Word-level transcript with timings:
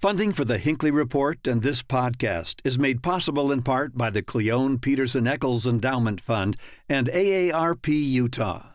Funding 0.00 0.32
for 0.32 0.44
the 0.44 0.58
Hinckley 0.58 0.92
Report 0.92 1.44
and 1.48 1.60
this 1.60 1.82
podcast 1.82 2.60
is 2.62 2.78
made 2.78 3.02
possible 3.02 3.50
in 3.50 3.62
part 3.62 3.98
by 3.98 4.10
the 4.10 4.22
Cleone 4.22 4.78
Peterson 4.78 5.26
Eccles 5.26 5.66
Endowment 5.66 6.20
Fund 6.20 6.56
and 6.88 7.08
AARP 7.08 7.88
Utah. 7.88 8.74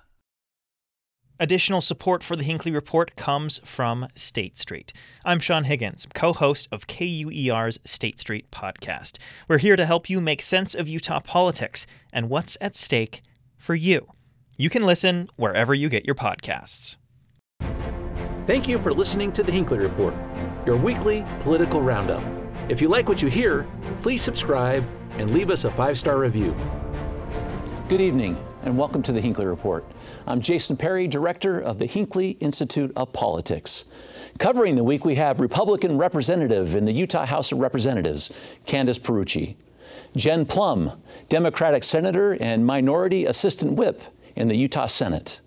Additional 1.40 1.80
support 1.80 2.24
for 2.24 2.36
the 2.36 2.44
Hinckley 2.44 2.74
Report 2.74 3.16
comes 3.16 3.62
from 3.64 4.10
State 4.16 4.58
Street. 4.58 4.92
I'm 5.24 5.40
Sean 5.40 5.64
Higgins, 5.64 6.06
co 6.14 6.34
host 6.34 6.68
of 6.74 6.88
KUER's 6.88 7.80
State 7.86 8.20
Street 8.20 8.52
podcast. 8.52 9.18
We're 9.48 9.60
here 9.60 9.78
to 9.78 9.86
help 9.86 10.10
you 10.10 10.20
make 10.20 10.42
sense 10.42 10.76
of 10.76 10.90
Utah 10.90 11.22
politics 11.22 11.88
and 12.12 12.30
what's 12.30 12.58
at 12.60 12.76
stake 12.76 13.22
for 13.56 13.76
you. 13.76 14.08
You 14.58 14.70
can 14.70 14.86
listen 14.86 15.30
wherever 15.38 15.74
you 15.74 15.88
get 15.88 16.06
your 16.06 16.16
podcasts. 16.16 16.98
Thank 18.46 18.68
you 18.68 18.78
for 18.78 18.92
listening 18.92 19.32
to 19.32 19.44
the 19.44 19.54
Hinckley 19.54 19.78
Report, 19.78 20.16
your 20.66 20.78
weekly 20.78 21.26
political 21.40 21.82
roundup. 21.82 22.24
If 22.70 22.82
you 22.82 22.88
like 22.88 23.10
what 23.10 23.22
you 23.22 23.28
hear, 23.28 23.68
please 24.02 24.22
subscribe 24.22 24.86
and 25.18 25.32
leave 25.32 25.50
us 25.50 25.66
a 25.66 25.72
five 25.72 26.00
star 26.00 26.20
review. 26.20 26.56
Good 27.90 28.00
evening, 28.00 28.42
and 28.64 28.78
welcome 28.78 29.04
to 29.04 29.12
the 29.12 29.20
Hinckley 29.20 29.46
Report. 29.46 29.86
I'm 30.26 30.40
Jason 30.40 30.78
Perry, 30.78 31.06
director 31.06 31.60
of 31.60 31.80
the 31.80 31.86
Hinckley 31.86 32.32
Institute 32.40 32.94
of 32.96 33.12
Politics. 33.12 33.84
Covering 34.40 34.76
the 34.76 34.86
week, 34.86 35.04
we 35.04 35.16
have 35.16 35.42
Republican 35.42 35.98
representative 35.98 36.76
in 36.76 36.86
the 36.86 36.94
Utah 36.94 37.26
House 37.26 37.52
of 37.52 37.58
Representatives, 37.58 38.32
Candice 38.66 39.00
Pierucci, 39.00 39.56
Jen 40.16 40.46
Plumb, 40.46 40.94
Democratic 41.28 41.84
senator 41.84 42.38
and 42.40 42.66
minority 42.66 43.26
assistant 43.26 43.74
whip 43.74 44.02
in 44.38 44.48
the 44.48 44.56
Utah 44.56 44.86
Senate, 44.86 45.42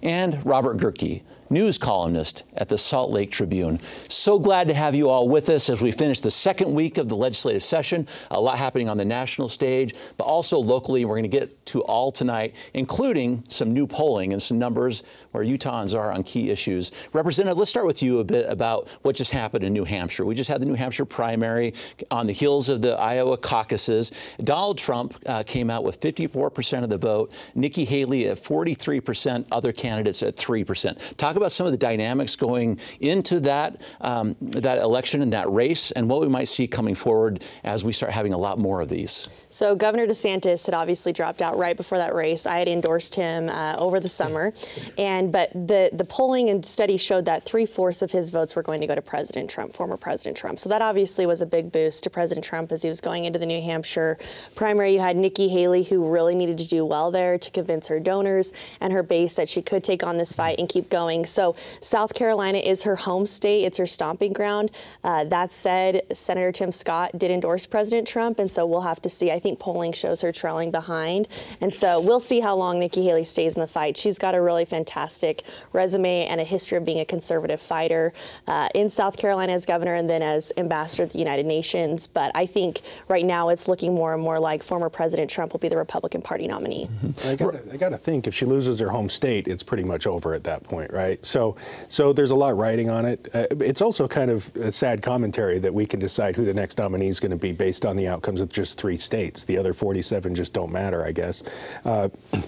and 0.00 0.44
Robert 0.46 0.76
Gehrke, 0.78 1.22
news 1.50 1.76
columnist 1.76 2.44
at 2.54 2.68
the 2.68 2.78
Salt 2.78 3.10
Lake 3.10 3.32
Tribune. 3.32 3.80
So 4.08 4.38
glad 4.38 4.68
to 4.68 4.74
have 4.74 4.94
you 4.94 5.08
all 5.08 5.28
with 5.28 5.48
us 5.48 5.68
as 5.68 5.82
we 5.82 5.90
finish 5.90 6.20
the 6.20 6.30
second 6.30 6.72
week 6.72 6.96
of 6.96 7.08
the 7.08 7.16
legislative 7.16 7.64
session. 7.64 8.06
A 8.30 8.40
lot 8.40 8.56
happening 8.56 8.88
on 8.88 8.96
the 8.96 9.04
national 9.04 9.48
stage, 9.48 9.94
but 10.16 10.24
also 10.24 10.58
locally. 10.58 11.04
We're 11.04 11.16
going 11.16 11.24
to 11.24 11.28
get 11.28 11.66
to 11.66 11.82
all 11.82 12.12
tonight, 12.12 12.54
including 12.74 13.44
some 13.48 13.74
new 13.74 13.86
polling 13.86 14.32
and 14.32 14.40
some 14.40 14.58
numbers 14.58 15.02
where 15.32 15.44
Utahns 15.44 15.98
are 15.98 16.12
on 16.12 16.22
key 16.22 16.50
issues. 16.50 16.92
Representative, 17.12 17.58
let's 17.58 17.70
start 17.70 17.86
with 17.86 18.02
you 18.02 18.20
a 18.20 18.24
bit 18.24 18.46
about 18.48 18.88
what 19.02 19.16
just 19.16 19.32
happened 19.32 19.64
in 19.64 19.72
New 19.72 19.84
Hampshire. 19.84 20.24
We 20.24 20.34
just 20.34 20.48
had 20.48 20.60
the 20.60 20.66
New 20.66 20.74
Hampshire 20.74 21.04
primary 21.04 21.74
on 22.10 22.26
the 22.26 22.32
heels 22.32 22.68
of 22.68 22.80
the 22.80 22.96
Iowa 22.96 23.36
caucuses. 23.36 24.12
Donald 24.42 24.78
Trump 24.78 25.14
uh, 25.26 25.42
came 25.42 25.70
out 25.70 25.84
with 25.84 26.00
54% 26.00 26.84
of 26.84 26.90
the 26.90 26.98
vote, 26.98 27.32
Nikki 27.54 27.84
Haley 27.84 28.28
at 28.28 28.38
43%, 28.38 29.46
other 29.50 29.72
candidates 29.72 30.22
at 30.22 30.36
3%. 30.36 31.16
Talk 31.16 31.36
about 31.40 31.52
some 31.52 31.66
of 31.66 31.72
the 31.72 31.78
dynamics 31.78 32.36
going 32.36 32.78
into 33.00 33.40
that 33.40 33.80
um, 34.00 34.36
that 34.40 34.78
election 34.78 35.22
and 35.22 35.32
that 35.32 35.50
race, 35.50 35.90
and 35.92 36.08
what 36.08 36.20
we 36.20 36.28
might 36.28 36.48
see 36.48 36.66
coming 36.66 36.94
forward 36.94 37.42
as 37.64 37.84
we 37.84 37.92
start 37.92 38.12
having 38.12 38.32
a 38.32 38.38
lot 38.38 38.58
more 38.58 38.80
of 38.80 38.88
these. 38.88 39.28
So 39.48 39.74
Governor 39.74 40.06
DeSantis 40.06 40.64
had 40.64 40.74
obviously 40.74 41.12
dropped 41.12 41.42
out 41.42 41.58
right 41.58 41.76
before 41.76 41.98
that 41.98 42.14
race. 42.14 42.46
I 42.46 42.58
had 42.58 42.68
endorsed 42.68 43.14
him 43.14 43.48
uh, 43.48 43.74
over 43.78 43.98
the 43.98 44.08
summer, 44.08 44.52
and 44.96 45.32
but 45.32 45.50
the 45.52 45.90
the 45.92 46.04
polling 46.04 46.50
and 46.50 46.64
study 46.64 46.96
showed 46.96 47.24
that 47.24 47.42
three 47.44 47.66
fourths 47.66 48.02
of 48.02 48.12
his 48.12 48.30
votes 48.30 48.54
were 48.54 48.62
going 48.62 48.80
to 48.80 48.86
go 48.86 48.94
to 48.94 49.02
President 49.02 49.50
Trump, 49.50 49.74
former 49.74 49.96
President 49.96 50.36
Trump. 50.36 50.60
So 50.60 50.68
that 50.68 50.82
obviously 50.82 51.26
was 51.26 51.42
a 51.42 51.46
big 51.46 51.72
boost 51.72 52.04
to 52.04 52.10
President 52.10 52.44
Trump 52.44 52.70
as 52.70 52.82
he 52.82 52.88
was 52.88 53.00
going 53.00 53.24
into 53.24 53.38
the 53.38 53.46
New 53.46 53.60
Hampshire 53.60 54.18
primary. 54.54 54.94
You 54.94 55.00
had 55.00 55.16
Nikki 55.16 55.48
Haley, 55.48 55.82
who 55.82 56.08
really 56.08 56.34
needed 56.34 56.58
to 56.58 56.68
do 56.68 56.84
well 56.84 57.10
there 57.10 57.38
to 57.38 57.50
convince 57.50 57.88
her 57.88 57.98
donors 57.98 58.52
and 58.80 58.92
her 58.92 59.02
base 59.02 59.34
that 59.34 59.48
she 59.48 59.62
could 59.62 59.82
take 59.82 60.04
on 60.04 60.18
this 60.18 60.32
fight 60.34 60.58
and 60.58 60.68
keep 60.68 60.90
going. 60.90 61.24
So 61.30 61.56
South 61.80 62.14
Carolina 62.14 62.58
is 62.58 62.82
her 62.82 62.96
home 62.96 63.26
state; 63.26 63.64
it's 63.64 63.78
her 63.78 63.86
stomping 63.86 64.32
ground. 64.32 64.70
Uh, 65.04 65.24
that 65.24 65.52
said, 65.52 66.02
Senator 66.12 66.52
Tim 66.52 66.72
Scott 66.72 67.16
did 67.16 67.30
endorse 67.30 67.66
President 67.66 68.06
Trump, 68.06 68.38
and 68.38 68.50
so 68.50 68.66
we'll 68.66 68.80
have 68.80 69.00
to 69.02 69.08
see. 69.08 69.30
I 69.30 69.38
think 69.38 69.58
polling 69.58 69.92
shows 69.92 70.20
her 70.20 70.32
trailing 70.32 70.70
behind. 70.70 71.28
And 71.60 71.74
so 71.74 72.00
we'll 72.00 72.20
see 72.20 72.40
how 72.40 72.54
long 72.54 72.78
Nikki 72.78 73.04
Haley 73.04 73.24
stays 73.24 73.54
in 73.54 73.60
the 73.60 73.66
fight. 73.66 73.96
She's 73.96 74.18
got 74.18 74.34
a 74.34 74.42
really 74.42 74.64
fantastic 74.64 75.44
resume 75.72 76.26
and 76.26 76.40
a 76.40 76.44
history 76.44 76.78
of 76.78 76.84
being 76.84 77.00
a 77.00 77.04
conservative 77.04 77.60
fighter 77.60 78.12
uh, 78.46 78.68
in 78.74 78.90
South 78.90 79.16
Carolina 79.16 79.52
as 79.52 79.66
governor 79.66 79.94
and 79.94 80.08
then 80.08 80.22
as 80.22 80.52
ambassador 80.56 81.06
to 81.06 81.12
the 81.12 81.18
United 81.18 81.46
Nations. 81.46 82.06
But 82.06 82.32
I 82.34 82.46
think 82.46 82.80
right 83.08 83.24
now 83.24 83.50
it's 83.50 83.68
looking 83.68 83.94
more 83.94 84.14
and 84.14 84.22
more 84.22 84.38
like 84.38 84.62
former 84.62 84.88
President 84.88 85.30
Trump 85.30 85.52
will 85.52 85.60
be 85.60 85.68
the 85.68 85.76
Republican 85.76 86.22
Party 86.22 86.46
nominee. 86.46 86.88
Mm-hmm. 87.04 87.28
I 87.28 87.36
got 87.36 87.54
I 87.72 87.76
got 87.76 87.88
to 87.90 87.98
think 87.98 88.26
if 88.26 88.34
she 88.34 88.44
loses 88.44 88.80
her 88.80 88.88
home 88.88 89.08
state, 89.08 89.48
it's 89.48 89.62
pretty 89.62 89.84
much 89.84 90.06
over 90.06 90.34
at 90.34 90.44
that 90.44 90.64
point, 90.64 90.92
right? 90.92 91.19
So, 91.24 91.56
so 91.88 92.12
there's 92.12 92.30
a 92.30 92.36
lot 92.36 92.56
riding 92.56 92.90
on 92.90 93.04
it. 93.04 93.28
Uh, 93.34 93.46
it's 93.60 93.80
also 93.80 94.08
kind 94.08 94.30
of 94.30 94.54
a 94.56 94.72
sad 94.72 95.02
commentary 95.02 95.58
that 95.58 95.72
we 95.72 95.86
can 95.86 96.00
decide 96.00 96.36
who 96.36 96.44
the 96.44 96.54
next 96.54 96.78
nominee 96.78 97.08
is 97.08 97.20
going 97.20 97.30
to 97.30 97.36
be 97.36 97.52
based 97.52 97.86
on 97.86 97.96
the 97.96 98.08
outcomes 98.08 98.40
of 98.40 98.50
just 98.50 98.78
three 98.78 98.96
states. 98.96 99.44
The 99.44 99.56
other 99.56 99.74
47 99.74 100.34
just 100.34 100.52
don't 100.52 100.72
matter, 100.72 101.04
I 101.04 101.12
guess. 101.12 101.42
Uh, 101.84 102.08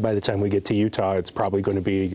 by 0.00 0.14
the 0.14 0.20
time 0.20 0.40
we 0.40 0.48
get 0.48 0.64
to 0.66 0.74
Utah, 0.74 1.12
it's 1.12 1.30
probably 1.30 1.62
going 1.62 1.76
to 1.76 1.82
be, 1.82 2.14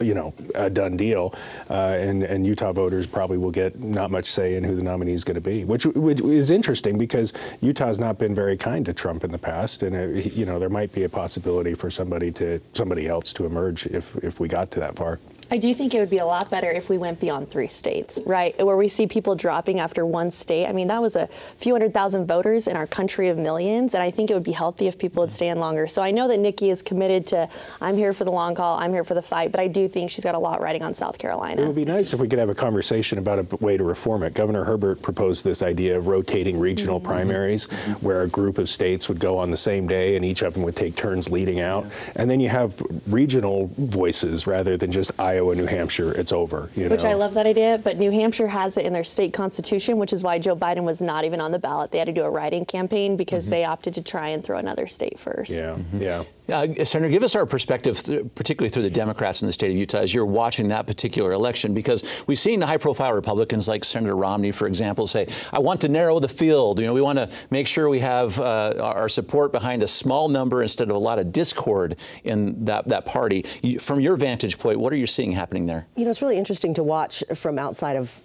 you 0.00 0.14
know, 0.14 0.34
a 0.54 0.68
done 0.68 0.96
deal, 0.96 1.34
uh, 1.70 1.96
and 1.98 2.22
and 2.22 2.46
Utah 2.46 2.72
voters 2.72 3.06
probably 3.06 3.38
will 3.38 3.50
get 3.50 3.78
not 3.80 4.10
much 4.10 4.26
say 4.26 4.56
in 4.56 4.64
who 4.64 4.76
the 4.76 4.82
nominee 4.82 5.12
is 5.12 5.24
going 5.24 5.36
to 5.36 5.40
be, 5.40 5.64
which, 5.64 5.86
which 5.86 6.20
is 6.20 6.50
interesting 6.50 6.98
because 6.98 7.32
Utah 7.60 7.86
has 7.86 8.00
not 8.00 8.18
been 8.18 8.34
very 8.34 8.56
kind 8.56 8.84
to 8.86 8.92
Trump 8.92 9.24
in 9.24 9.32
the 9.32 9.38
past, 9.38 9.82
and 9.82 9.94
it, 9.96 10.32
you 10.32 10.44
know 10.44 10.58
there 10.58 10.70
might 10.70 10.92
be 10.92 11.04
a 11.04 11.08
possibility 11.08 11.74
for 11.74 11.90
somebody 11.90 12.30
to 12.32 12.60
somebody 12.74 13.08
else 13.08 13.32
to 13.34 13.46
emerge 13.46 13.86
if 13.86 14.16
if 14.16 14.40
we 14.40 14.48
got 14.48 14.70
to 14.72 14.80
that 14.80 14.96
far. 14.96 15.18
I 15.50 15.58
do 15.58 15.74
think 15.74 15.94
it 15.94 15.98
would 15.98 16.10
be 16.10 16.18
a 16.18 16.26
lot 16.26 16.50
better 16.50 16.70
if 16.70 16.88
we 16.88 16.98
went 16.98 17.20
beyond 17.20 17.50
three 17.50 17.68
states, 17.68 18.20
right? 18.26 18.56
Where 18.64 18.76
we 18.76 18.88
see 18.88 19.06
people 19.06 19.34
dropping 19.34 19.80
after 19.80 20.06
one 20.06 20.30
state. 20.30 20.66
I 20.66 20.72
mean, 20.72 20.88
that 20.88 21.00
was 21.00 21.16
a 21.16 21.28
few 21.56 21.74
hundred 21.74 21.92
thousand 21.92 22.26
voters 22.26 22.66
in 22.66 22.76
our 22.76 22.86
country 22.86 23.28
of 23.28 23.38
millions, 23.38 23.94
and 23.94 24.02
I 24.02 24.10
think 24.10 24.30
it 24.30 24.34
would 24.34 24.42
be 24.42 24.52
healthy 24.52 24.86
if 24.86 24.98
people 24.98 25.22
would 25.22 25.32
stay 25.32 25.48
in 25.48 25.58
longer. 25.58 25.86
So 25.86 26.02
I 26.02 26.10
know 26.10 26.28
that 26.28 26.38
Nikki 26.38 26.70
is 26.70 26.82
committed 26.82 27.26
to, 27.28 27.48
I'm 27.80 27.96
here 27.96 28.12
for 28.12 28.24
the 28.24 28.32
long 28.32 28.56
haul, 28.56 28.78
I'm 28.78 28.92
here 28.92 29.04
for 29.04 29.14
the 29.14 29.22
fight, 29.22 29.52
but 29.52 29.60
I 29.60 29.68
do 29.68 29.88
think 29.88 30.10
she's 30.10 30.24
got 30.24 30.34
a 30.34 30.38
lot 30.38 30.60
riding 30.60 30.82
on 30.82 30.94
South 30.94 31.18
Carolina. 31.18 31.62
It 31.62 31.66
would 31.66 31.76
be 31.76 31.84
nice 31.84 32.12
if 32.12 32.20
we 32.20 32.28
could 32.28 32.38
have 32.38 32.48
a 32.48 32.54
conversation 32.54 33.18
about 33.18 33.38
a 33.38 33.56
way 33.56 33.76
to 33.76 33.84
reform 33.84 34.22
it. 34.22 34.34
Governor 34.34 34.64
Herbert 34.64 35.02
proposed 35.02 35.44
this 35.44 35.62
idea 35.62 35.96
of 35.96 36.06
rotating 36.06 36.58
regional 36.58 36.98
mm-hmm. 36.98 37.08
primaries, 37.08 37.66
mm-hmm. 37.66 37.92
where 38.04 38.22
a 38.22 38.28
group 38.28 38.58
of 38.58 38.68
states 38.68 39.08
would 39.08 39.20
go 39.20 39.38
on 39.38 39.50
the 39.50 39.56
same 39.56 39.86
day 39.86 40.16
and 40.16 40.24
each 40.24 40.42
of 40.42 40.54
them 40.54 40.62
would 40.62 40.76
take 40.76 40.96
turns 40.96 41.30
leading 41.30 41.60
out. 41.60 41.84
Yeah. 41.84 42.12
And 42.16 42.30
then 42.30 42.40
you 42.40 42.48
have 42.48 42.80
regional 43.06 43.70
voices 43.78 44.46
rather 44.46 44.76
than 44.76 44.90
just 44.90 45.12
Iowa, 45.34 45.54
New 45.54 45.66
Hampshire 45.66 46.12
it's 46.12 46.32
over. 46.32 46.70
You 46.76 46.88
which 46.88 47.02
know? 47.02 47.10
I 47.10 47.14
love 47.14 47.34
that 47.34 47.46
idea, 47.46 47.78
but 47.82 47.98
New 47.98 48.10
Hampshire 48.10 48.46
has 48.46 48.76
it 48.76 48.86
in 48.86 48.92
their 48.92 49.04
state 49.04 49.32
constitution, 49.32 49.98
which 49.98 50.12
is 50.12 50.22
why 50.22 50.38
Joe 50.38 50.56
Biden 50.56 50.84
was 50.84 51.02
not 51.02 51.24
even 51.24 51.40
on 51.40 51.52
the 51.52 51.58
ballot. 51.58 51.90
They 51.90 51.98
had 51.98 52.06
to 52.06 52.12
do 52.12 52.22
a 52.22 52.30
writing 52.30 52.64
campaign 52.64 53.16
because 53.16 53.44
mm-hmm. 53.44 53.50
they 53.50 53.64
opted 53.64 53.94
to 53.94 54.02
try 54.02 54.28
and 54.28 54.44
throw 54.44 54.58
another 54.58 54.86
state 54.86 55.18
first. 55.18 55.50
Yeah, 55.50 55.74
mm-hmm. 55.74 56.02
yeah. 56.02 56.24
Uh, 56.46 56.84
Senator, 56.84 57.08
give 57.08 57.22
us 57.22 57.34
our 57.34 57.46
perspective, 57.46 58.02
particularly 58.34 58.68
through 58.68 58.82
the 58.82 58.90
Democrats 58.90 59.40
in 59.40 59.46
the 59.46 59.52
state 59.52 59.70
of 59.70 59.76
Utah, 59.76 59.98
as 59.98 60.12
you're 60.12 60.26
watching 60.26 60.68
that 60.68 60.86
particular 60.86 61.32
election, 61.32 61.72
because 61.72 62.04
we've 62.26 62.38
seen 62.38 62.60
the 62.60 62.66
high-profile 62.66 63.14
Republicans 63.14 63.66
like 63.66 63.82
Senator 63.82 64.14
Romney, 64.14 64.52
for 64.52 64.66
example, 64.66 65.06
say, 65.06 65.26
"I 65.52 65.58
want 65.58 65.80
to 65.82 65.88
narrow 65.88 66.20
the 66.20 66.28
field. 66.28 66.80
You 66.80 66.86
know, 66.86 66.92
we 66.92 67.00
want 67.00 67.18
to 67.18 67.30
make 67.50 67.66
sure 67.66 67.88
we 67.88 68.00
have 68.00 68.38
uh, 68.38 68.74
our 68.78 69.08
support 69.08 69.52
behind 69.52 69.82
a 69.82 69.88
small 69.88 70.28
number 70.28 70.62
instead 70.62 70.90
of 70.90 70.96
a 70.96 70.98
lot 70.98 71.18
of 71.18 71.32
discord 71.32 71.96
in 72.24 72.62
that 72.66 72.88
that 72.88 73.06
party." 73.06 73.46
You, 73.62 73.78
from 73.78 74.00
your 74.00 74.16
vantage 74.16 74.58
point, 74.58 74.78
what 74.78 74.92
are 74.92 74.96
you 74.96 75.06
seeing 75.06 75.32
happening 75.32 75.64
there? 75.64 75.86
You 75.96 76.04
know, 76.04 76.10
it's 76.10 76.20
really 76.20 76.36
interesting 76.36 76.74
to 76.74 76.82
watch 76.82 77.24
from 77.34 77.58
outside 77.58 77.96
of 77.96 78.20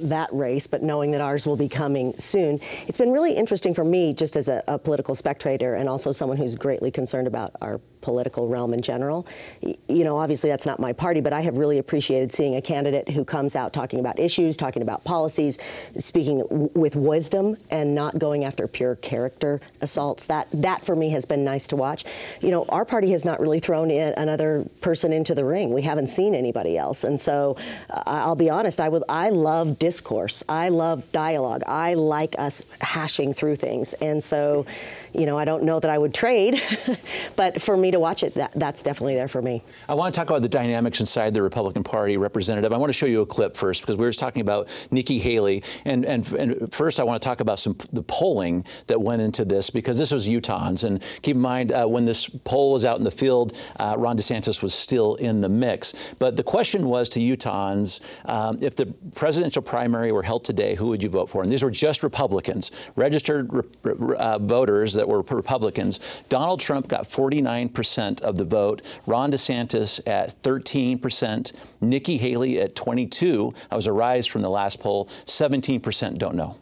that 0.00 0.32
race, 0.32 0.66
but 0.66 0.82
knowing 0.82 1.10
that 1.12 1.20
ours 1.20 1.46
will 1.46 1.56
be 1.56 1.68
coming 1.68 2.16
soon. 2.18 2.60
It's 2.86 2.98
been 2.98 3.12
really 3.12 3.34
interesting 3.34 3.74
for 3.74 3.84
me, 3.84 4.12
just 4.12 4.36
as 4.36 4.48
a, 4.48 4.62
a, 4.68 4.78
political 4.78 5.14
spectator 5.14 5.74
and 5.74 5.88
also 5.88 6.12
someone 6.12 6.36
who's 6.36 6.54
greatly 6.54 6.90
concerned 6.90 7.26
about 7.26 7.52
our 7.60 7.80
political 8.02 8.48
realm 8.48 8.74
in 8.74 8.82
general. 8.82 9.26
You 9.60 10.04
know, 10.04 10.18
obviously 10.18 10.50
that's 10.50 10.66
not 10.66 10.78
my 10.78 10.92
party, 10.92 11.20
but 11.20 11.32
I 11.32 11.40
have 11.40 11.56
really 11.56 11.78
appreciated 11.78 12.32
seeing 12.32 12.56
a 12.56 12.62
candidate 12.62 13.08
who 13.08 13.24
comes 13.24 13.56
out 13.56 13.72
talking 13.72 14.00
about 14.00 14.18
issues, 14.18 14.56
talking 14.56 14.82
about 14.82 15.04
policies, 15.04 15.58
speaking 15.96 16.40
w- 16.40 16.70
with 16.74 16.96
wisdom 16.96 17.56
and 17.70 17.94
not 17.94 18.18
going 18.18 18.44
after 18.44 18.66
pure 18.68 18.96
character 18.96 19.60
assaults. 19.80 20.26
That 20.26 20.48
that 20.52 20.84
for 20.84 20.96
me 20.96 21.10
has 21.10 21.24
been 21.24 21.44
nice 21.44 21.66
to 21.68 21.76
watch. 21.76 22.04
You 22.40 22.50
know, 22.50 22.64
our 22.68 22.84
party 22.84 23.10
has 23.12 23.24
not 23.24 23.40
really 23.40 23.60
thrown 23.60 23.90
in 23.90 24.12
another 24.14 24.66
person 24.80 25.12
into 25.12 25.34
the 25.34 25.44
ring. 25.44 25.72
We 25.72 25.82
haven't 25.82 26.08
seen 26.08 26.34
anybody 26.34 26.76
else, 26.76 27.04
and 27.04 27.20
so 27.20 27.56
uh, 27.90 28.02
I'll 28.06 28.36
be 28.36 28.50
honest. 28.50 28.80
I 28.80 28.88
would 28.88 29.04
I 29.08 29.30
love 29.30 29.78
discourse. 29.78 30.42
I 30.48 30.68
love 30.68 31.10
dialogue. 31.12 31.62
I 31.66 31.94
like 31.94 32.34
us 32.38 32.66
hashing 32.80 33.32
through 33.32 33.56
things, 33.56 33.94
and 33.94 34.22
so 34.22 34.66
you 35.14 35.26
know 35.26 35.38
I 35.38 35.44
don't 35.44 35.62
know 35.62 35.80
that 35.80 35.90
I 35.90 35.98
would 35.98 36.14
trade, 36.14 36.60
but 37.36 37.60
for 37.60 37.76
me 37.76 37.90
to 37.90 38.00
watch 38.00 38.22
it. 38.22 38.34
That, 38.34 38.52
that's 38.54 38.82
definitely 38.82 39.14
there 39.14 39.28
for 39.28 39.42
me. 39.42 39.62
I 39.88 39.94
want 39.94 40.14
to 40.14 40.18
talk 40.18 40.28
about 40.28 40.42
the 40.42 40.48
dynamics 40.48 41.00
inside 41.00 41.34
the 41.34 41.42
Republican 41.42 41.82
Party, 41.82 42.16
Representative. 42.16 42.72
I 42.72 42.76
want 42.76 42.90
to 42.90 42.94
show 42.94 43.06
you 43.06 43.22
a 43.22 43.26
clip 43.26 43.56
first 43.56 43.82
because 43.82 43.96
we 43.96 44.04
were 44.04 44.10
just 44.10 44.18
talking 44.18 44.42
about 44.42 44.68
Nikki 44.90 45.18
Haley, 45.18 45.62
and 45.84 46.04
and, 46.04 46.30
and 46.32 46.72
first 46.72 47.00
I 47.00 47.04
want 47.04 47.20
to 47.20 47.26
talk 47.26 47.40
about 47.40 47.58
some 47.58 47.76
the 47.92 48.02
polling 48.02 48.64
that 48.86 49.00
went 49.00 49.22
into 49.22 49.44
this 49.44 49.70
because 49.70 49.98
this 49.98 50.12
was 50.12 50.28
Utahns, 50.28 50.84
and 50.84 51.02
keep 51.22 51.36
in 51.36 51.42
mind 51.42 51.72
uh, 51.72 51.86
when 51.86 52.04
this 52.04 52.28
poll 52.44 52.72
was 52.72 52.84
out 52.84 52.98
in 52.98 53.04
the 53.04 53.10
field, 53.10 53.56
uh, 53.78 53.94
Ron 53.98 54.16
DeSantis 54.16 54.62
was 54.62 54.74
still 54.74 55.16
in 55.16 55.40
the 55.40 55.48
mix. 55.48 55.94
But 56.18 56.36
the 56.36 56.42
question 56.42 56.86
was 56.86 57.08
to 57.10 57.20
Utahns, 57.20 58.00
um, 58.26 58.58
if 58.60 58.76
the 58.76 58.86
presidential 59.14 59.62
primary 59.62 60.12
were 60.12 60.22
held 60.22 60.44
today, 60.44 60.74
who 60.74 60.88
would 60.88 61.02
you 61.02 61.08
vote 61.08 61.28
for? 61.28 61.42
And 61.42 61.50
these 61.50 61.62
were 61.62 61.70
just 61.70 62.02
Republicans, 62.02 62.70
registered 62.96 63.50
uh, 63.84 64.38
voters 64.38 64.92
that 65.02 65.08
were 65.08 65.22
Republicans. 65.22 65.98
Donald 66.28 66.60
Trump 66.60 66.86
got 66.86 67.02
49% 67.02 68.20
of 68.20 68.36
the 68.36 68.44
vote. 68.44 68.82
Ron 69.04 69.32
DeSantis 69.32 70.00
at 70.06 70.40
13%. 70.42 71.52
Nikki 71.80 72.18
Haley 72.18 72.60
at 72.60 72.76
22. 72.76 73.52
That 73.68 73.74
was 73.74 73.88
a 73.88 73.92
rise 73.92 74.28
from 74.28 74.42
the 74.42 74.50
last 74.50 74.78
poll. 74.78 75.08
17% 75.26 76.18
don't 76.18 76.36
know. 76.36 76.56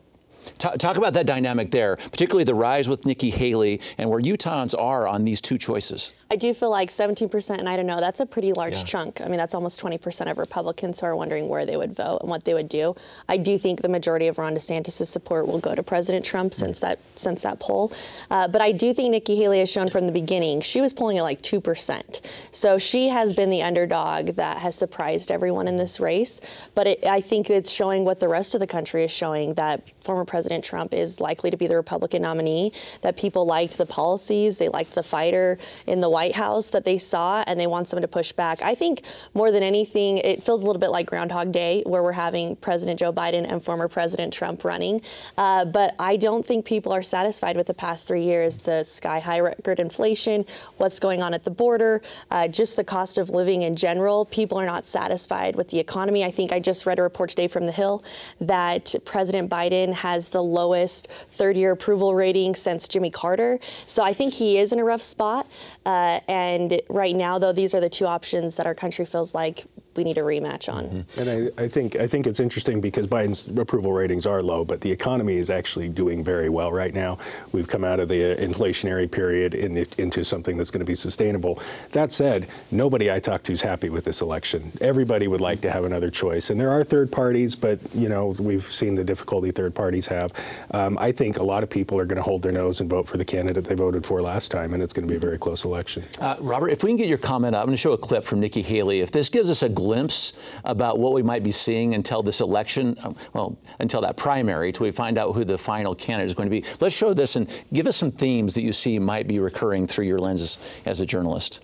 Talk 0.57 0.97
about 0.97 1.13
that 1.13 1.27
dynamic 1.27 1.71
there, 1.71 1.97
particularly 1.97 2.45
the 2.45 2.55
rise 2.55 2.89
with 2.89 3.05
Nikki 3.05 3.29
Haley 3.29 3.79
and 3.99 4.09
where 4.09 4.21
Utahns 4.21 4.75
are 4.79 5.07
on 5.07 5.25
these 5.25 5.43
two 5.43 5.59
choices. 5.59 6.13
I 6.33 6.37
do 6.37 6.55
feel 6.55 6.71
like 6.71 6.91
17%, 6.91 7.59
and 7.59 7.69
I 7.69 7.75
don't 7.75 7.89
know, 7.89 7.99
that's 7.99 8.21
a 8.21 8.27
pretty 8.27 8.53
large 8.53 8.77
yeah. 8.77 8.85
chunk. 8.85 9.21
I 9.21 9.27
mean, 9.27 9.37
that's 9.37 9.53
almost 9.53 9.83
20% 9.83 10.31
of 10.31 10.39
Republicans 10.39 11.01
who 11.01 11.07
are 11.07 11.17
wondering 11.17 11.49
where 11.49 11.67
they 11.67 11.77
would 11.77 11.97
vote 11.97 12.19
and 12.21 12.31
what 12.31 12.45
they 12.45 12.55
would 12.55 12.69
do. 12.69 12.95
I 13.29 13.37
do 13.37 13.59
think 13.59 13.83
the 13.83 13.89
majority 13.89 14.29
of 14.29 14.39
Ron 14.39 14.55
DeSantis' 14.55 15.09
support 15.09 15.49
will 15.49 15.59
go 15.59 15.75
to 15.75 15.83
President 15.83 16.25
Trump 16.25 16.55
since 16.55 16.79
that 16.81 17.01
since 17.17 17.43
that 17.43 17.59
poll. 17.59 17.93
Uh, 18.31 18.47
but 18.47 18.63
I 18.63 18.71
do 18.71 18.95
think 18.95 19.11
Nikki 19.11 19.35
Haley 19.35 19.59
has 19.59 19.73
shown 19.73 19.91
from 19.91 20.07
the 20.07 20.13
beginning 20.13 20.61
she 20.61 20.81
was 20.81 20.93
polling 20.93 21.19
at 21.19 21.23
like 21.23 21.43
2%. 21.43 22.21
So 22.53 22.79
she 22.79 23.09
has 23.09 23.35
been 23.35 23.51
the 23.51 23.63
underdog 23.63 24.37
that 24.37 24.59
has 24.59 24.77
surprised 24.77 25.33
everyone 25.33 25.67
in 25.67 25.79
this 25.79 25.99
race. 25.99 26.41
But 26.77 26.87
it, 26.87 27.07
I 27.07 27.21
think 27.21 27.51
it's 27.51 27.73
showing 27.73 28.05
what 28.05 28.21
the 28.21 28.29
rest 28.29 28.55
of 28.55 28.61
the 28.61 28.69
country 28.69 29.03
is 29.03 29.11
showing 29.11 29.55
that 29.55 29.93
former 30.05 30.25
President 30.25 30.65
Trump 30.65 30.95
is 30.95 31.21
likely 31.21 31.51
to 31.51 31.57
be 31.57 31.67
the 31.67 31.77
Republican 31.77 32.23
nominee, 32.23 32.73
that 33.03 33.17
people 33.17 33.47
liked 33.47 33.77
the 33.79 33.87
policies, 33.87 34.59
they 34.59 34.69
liked 34.69 34.95
the 34.95 35.03
fighter 35.03 35.59
in 35.89 35.99
the 35.99 36.09
White 36.09 36.20
White 36.21 36.37
House 36.37 36.69
that 36.69 36.85
they 36.85 36.99
saw 36.99 37.43
and 37.47 37.59
they 37.59 37.67
want 37.67 37.89
someone 37.89 38.03
to 38.03 38.09
push 38.09 38.31
back. 38.31 38.61
I 38.61 38.75
think 38.75 39.05
more 39.33 39.51
than 39.51 39.63
anything, 39.63 40.19
it 40.19 40.43
feels 40.43 40.63
a 40.63 40.67
little 40.67 40.79
bit 40.79 40.91
like 40.91 41.07
Groundhog 41.07 41.51
Day, 41.51 41.83
where 41.87 42.03
we're 42.03 42.13
having 42.13 42.57
President 42.57 43.01
Joe 43.01 43.11
Biden 43.11 43.51
and 43.51 43.65
former 43.65 43.89
President 43.89 44.31
Trump 44.31 44.63
running. 44.63 45.01
Uh, 45.39 45.65
but 45.65 45.95
I 45.99 46.19
don't 46.19 46.45
think 46.45 46.67
people 46.67 46.93
are 46.93 47.03
satisfied 47.03 47.57
with 47.57 47.67
the 47.67 47.73
past 47.73 48.07
three 48.07 48.23
years 48.23 48.59
the 48.59 48.85
sky 48.85 49.19
high 49.19 49.41
record 49.41 49.81
inflation, 49.81 50.45
what's 50.77 50.99
going 50.99 51.23
on 51.23 51.33
at 51.33 51.43
the 51.43 51.51
border, 51.51 52.03
uh, 52.31 52.47
just 52.49 52.77
the 52.77 52.85
cost 52.85 53.17
of 53.17 53.31
living 53.31 53.63
in 53.63 53.75
general. 53.75 54.27
People 54.27 54.59
are 54.59 54.67
not 54.67 54.85
satisfied 54.85 55.57
with 55.57 55.71
the 55.71 55.79
economy. 55.79 56.23
I 56.23 56.31
think 56.31 56.53
I 56.53 56.61
just 56.61 56.85
read 56.85 56.99
a 56.99 57.03
report 57.03 57.31
today 57.31 57.49
from 57.49 57.65
The 57.65 57.73
Hill 57.73 58.05
that 58.43 58.95
President 59.07 59.49
Biden 59.49 59.95
has 59.95 60.29
the 60.29 60.43
lowest 60.43 61.09
third 61.31 61.57
year 61.57 61.73
approval 61.73 62.15
rating 62.15 62.55
since 62.55 62.87
Jimmy 62.89 63.11
Carter. 63.11 63.59
So 63.87 64.03
I 64.03 64.13
think 64.13 64.35
he 64.35 64.59
is 64.59 64.75
in 64.75 64.79
a 64.79 64.85
rough 64.85 65.01
spot. 65.01 65.47
Uh, 65.87 66.10
Uh, 66.11 66.21
and 66.29 66.83
right 66.89 67.15
now, 67.15 67.39
though, 67.39 67.53
these 67.53 67.75
are 67.75 67.81
the 67.81 67.89
two 67.89 68.07
options 68.07 68.57
that 68.57 68.67
our 68.67 68.75
country 68.75 69.05
feels 69.05 69.35
like 69.35 69.67
we 69.97 70.05
need 70.05 70.19
a 70.19 70.23
rematch 70.23 70.73
on. 70.73 70.85
Mm-hmm. 70.85 71.21
And 71.21 71.53
I, 71.59 71.65
I, 71.65 71.69
think 71.69 71.97
I 71.97 72.07
think 72.07 72.27
it's 72.27 72.41
interesting 72.41 72.81
because 72.81 73.07
Biden's 73.07 73.47
approval 73.59 73.93
ratings 73.93 74.27
are 74.27 74.43
low, 74.43 74.65
but 74.65 74.81
the 74.81 74.91
economy 74.91 75.37
is 75.37 75.51
actually 75.51 75.89
doing 75.89 76.23
very 76.23 76.49
well 76.49 76.73
right 76.73 76.95
now. 76.95 77.19
We've 77.53 77.67
come 77.67 77.85
out 77.85 78.01
of 78.01 78.09
the 78.09 78.37
inflationary 78.37 79.11
period 79.11 79.55
in, 79.55 79.87
into 79.99 80.25
something 80.25 80.57
that's 80.57 80.71
going 80.71 80.81
to 80.81 80.87
be 80.87 80.95
sustainable. 80.95 81.61
That 81.93 82.13
said, 82.13 82.49
nobody 82.71 83.11
I 83.11 83.21
talk 83.21 83.43
to 83.45 83.53
is 83.53 83.61
happy 83.61 83.91
with 83.91 84.05
this 84.05 84.21
election. 84.21 84.73
Everybody 84.81 85.29
would 85.29 85.41
like 85.41 85.61
to 85.63 85.71
have 85.71 85.85
another 85.85 86.11
choice, 86.11 86.51
and 86.51 86.61
there 86.61 86.71
are 86.71 86.85
third 86.85 87.11
parties, 87.11 87.55
but 87.55 87.79
you 87.95 88.09
know 88.09 88.35
we've 88.39 88.65
seen 88.65 88.95
the 88.95 89.05
difficulty 89.05 89.51
third 89.51 89.75
parties 89.75 90.07
have. 90.07 90.33
Um, 90.73 90.99
I 90.99 91.13
think 91.13 91.39
a 91.39 91.43
lot 91.43 91.63
of 91.63 91.71
people 91.71 91.99
are 91.99 92.07
going 92.07 92.17
to 92.17 92.23
hold 92.23 92.43
their 92.43 92.53
nose 92.53 92.81
and 92.81 92.89
vote 92.89 93.09
for 93.09 93.17
the 93.17 93.25
candidate 93.25 93.65
they 93.65 93.75
voted 93.75 94.07
for 94.07 94.23
last 94.23 94.51
time, 94.51 94.75
and 94.75 94.83
it's 94.83 94.93
going 94.93 95.07
to 95.07 95.11
be 95.11 95.17
a 95.17 95.21
very 95.21 95.39
close 95.39 95.65
election. 95.65 96.05
Uh, 96.21 96.37
Robert, 96.41 96.69
if 96.69 96.83
we 96.83 96.91
can 96.91 96.97
get 96.97 97.09
your 97.09 97.19
comment 97.19 97.51
I'm 97.55 97.67
going 97.67 97.75
to 97.75 97.77
show 97.77 97.93
a 97.93 97.99
clip 97.99 98.25
from 98.25 98.41
Nikki 98.41 98.63
Haley. 98.63 99.01
If 99.01 99.11
this 99.11 99.29
gives 99.29 99.51
us 99.51 99.63
a 99.63 99.69
glimpse 99.81 100.35
about 100.65 100.99
what 100.99 101.13
we 101.13 101.23
might 101.23 101.43
be 101.43 101.53
seeing 101.53 101.95
until 101.95 102.23
this 102.23 102.41
election, 102.41 102.97
uh, 103.03 103.13
well, 103.33 103.57
until 103.79 104.01
that 104.03 104.17
primary, 104.17 104.73
till 104.73 104.85
we 104.85 104.93
find 104.93 105.19
out 105.19 105.35
who 105.35 105.45
the 105.45 105.57
final 105.57 105.95
candidate 105.95 106.27
is 106.27 106.35
going 106.35 106.49
to 106.49 106.51
be. 106.51 106.65
Let's 106.81 106.95
show 106.95 107.15
this 107.15 107.37
and 107.37 107.49
give 107.73 107.87
us 107.87 107.97
some 107.97 108.11
themes 108.11 108.55
that 108.55 108.63
you 108.63 108.73
see 108.73 108.99
might 108.99 109.27
be 109.27 109.39
recurring 109.39 109.87
through 109.87 110.05
your 110.05 110.19
lenses 110.19 110.59
as 110.85 111.01
a 111.01 111.07
journalist. 111.07 111.61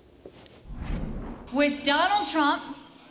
With 1.52 1.84
Donald 1.84 2.26
Trump, 2.28 2.62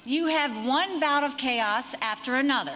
you 0.04 0.28
have 0.28 0.66
one 0.66 1.00
bout 1.00 1.24
of 1.24 1.38
chaos 1.38 1.96
after 2.02 2.36
another. 2.36 2.75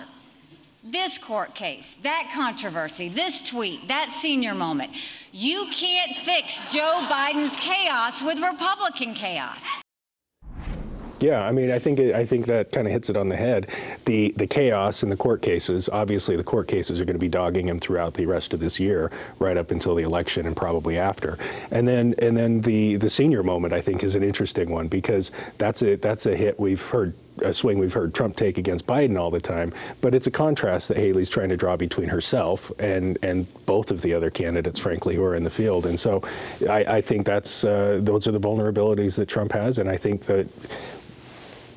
This 0.84 1.18
court 1.18 1.56
case, 1.56 1.98
that 2.04 2.32
controversy, 2.34 3.10
this 3.10 3.42
tweet, 3.42 3.88
that 3.90 4.12
senior 4.12 4.56
moment. 4.56 4.92
You 5.34 5.68
can't 5.74 6.26
fix 6.26 6.62
Joe 6.74 7.06
Biden's 7.10 7.58
chaos 7.58 8.24
with 8.24 8.40
Republican 8.40 9.14
chaos. 9.14 9.66
Yeah, 11.20 11.46
I 11.46 11.52
mean, 11.52 11.70
I 11.70 11.80
think 11.80 12.00
it, 12.00 12.16
I 12.16 12.26
think 12.26 12.46
that 12.46 12.72
kind 12.72 12.88
of 12.88 12.94
hits 12.94 13.10
it 13.10 13.18
on 13.18 13.28
the 13.28 13.36
head. 13.36 13.68
The 14.06 14.34
the 14.38 14.48
chaos 14.48 15.04
in 15.04 15.10
the 15.10 15.18
court 15.18 15.42
cases. 15.42 15.90
Obviously, 15.90 16.38
the 16.38 16.44
court 16.44 16.68
cases 16.68 17.00
are 17.00 17.06
going 17.06 17.16
to 17.16 17.20
be 17.20 17.28
dogging 17.28 17.68
him 17.68 17.80
throughout 17.80 18.14
the 18.14 18.26
rest 18.26 18.54
of 18.54 18.62
this 18.62 18.80
year, 18.80 19.12
right 19.40 19.58
up 19.58 19.72
until 19.72 19.96
the 19.96 20.04
election 20.04 20.46
and 20.46 20.56
probably 20.56 20.98
after. 20.98 21.38
And 21.72 21.88
then 21.88 22.16
and 22.20 22.38
then 22.38 22.62
the 22.62 22.96
the 22.96 23.10
senior 23.10 23.44
moment, 23.44 23.74
I 23.74 23.82
think, 23.82 24.04
is 24.04 24.16
an 24.16 24.24
interesting 24.24 24.70
one 24.70 24.88
because 24.88 25.32
that's 25.58 25.82
a 25.82 25.96
that's 25.96 26.26
a 26.26 26.36
hit 26.36 26.58
we've 26.58 26.82
heard 26.82 27.14
a 27.42 27.54
swing 27.54 27.80
we've 27.80 27.94
heard 27.94 28.14
Trump 28.14 28.36
take 28.36 28.58
against 28.58 28.86
Biden 28.86 29.18
all 29.18 29.32
the 29.32 29.40
time, 29.40 29.74
but 30.02 30.14
it's 30.14 30.28
a 30.28 30.32
contrast 30.32 30.90
that 30.90 30.98
Haley's 30.98 31.30
trying 31.30 31.50
to 31.50 31.58
draw 31.58 31.76
between 31.76 32.10
herself 32.10 32.72
and 32.80 33.18
and 33.22 33.46
both 33.66 33.92
of 33.92 34.02
the 34.02 34.14
other 34.14 34.30
candidates, 34.30 34.80
frankly, 34.80 35.16
who 35.16 35.24
are 35.24 35.36
in 35.36 35.44
the 35.44 35.50
field. 35.50 35.86
And 35.86 36.00
so, 36.00 36.24
I, 36.70 36.84
I 36.98 37.02
think 37.02 37.26
that's 37.26 37.64
uh, 37.64 38.00
those 38.02 38.28
are 38.28 38.32
the 38.32 38.40
vulnerabilities 38.40 39.16
that 39.18 39.28
Trump 39.28 39.52
has, 39.52 39.80
and 39.80 39.90
I 39.90 39.98
think 39.98 40.24
that 40.24 40.48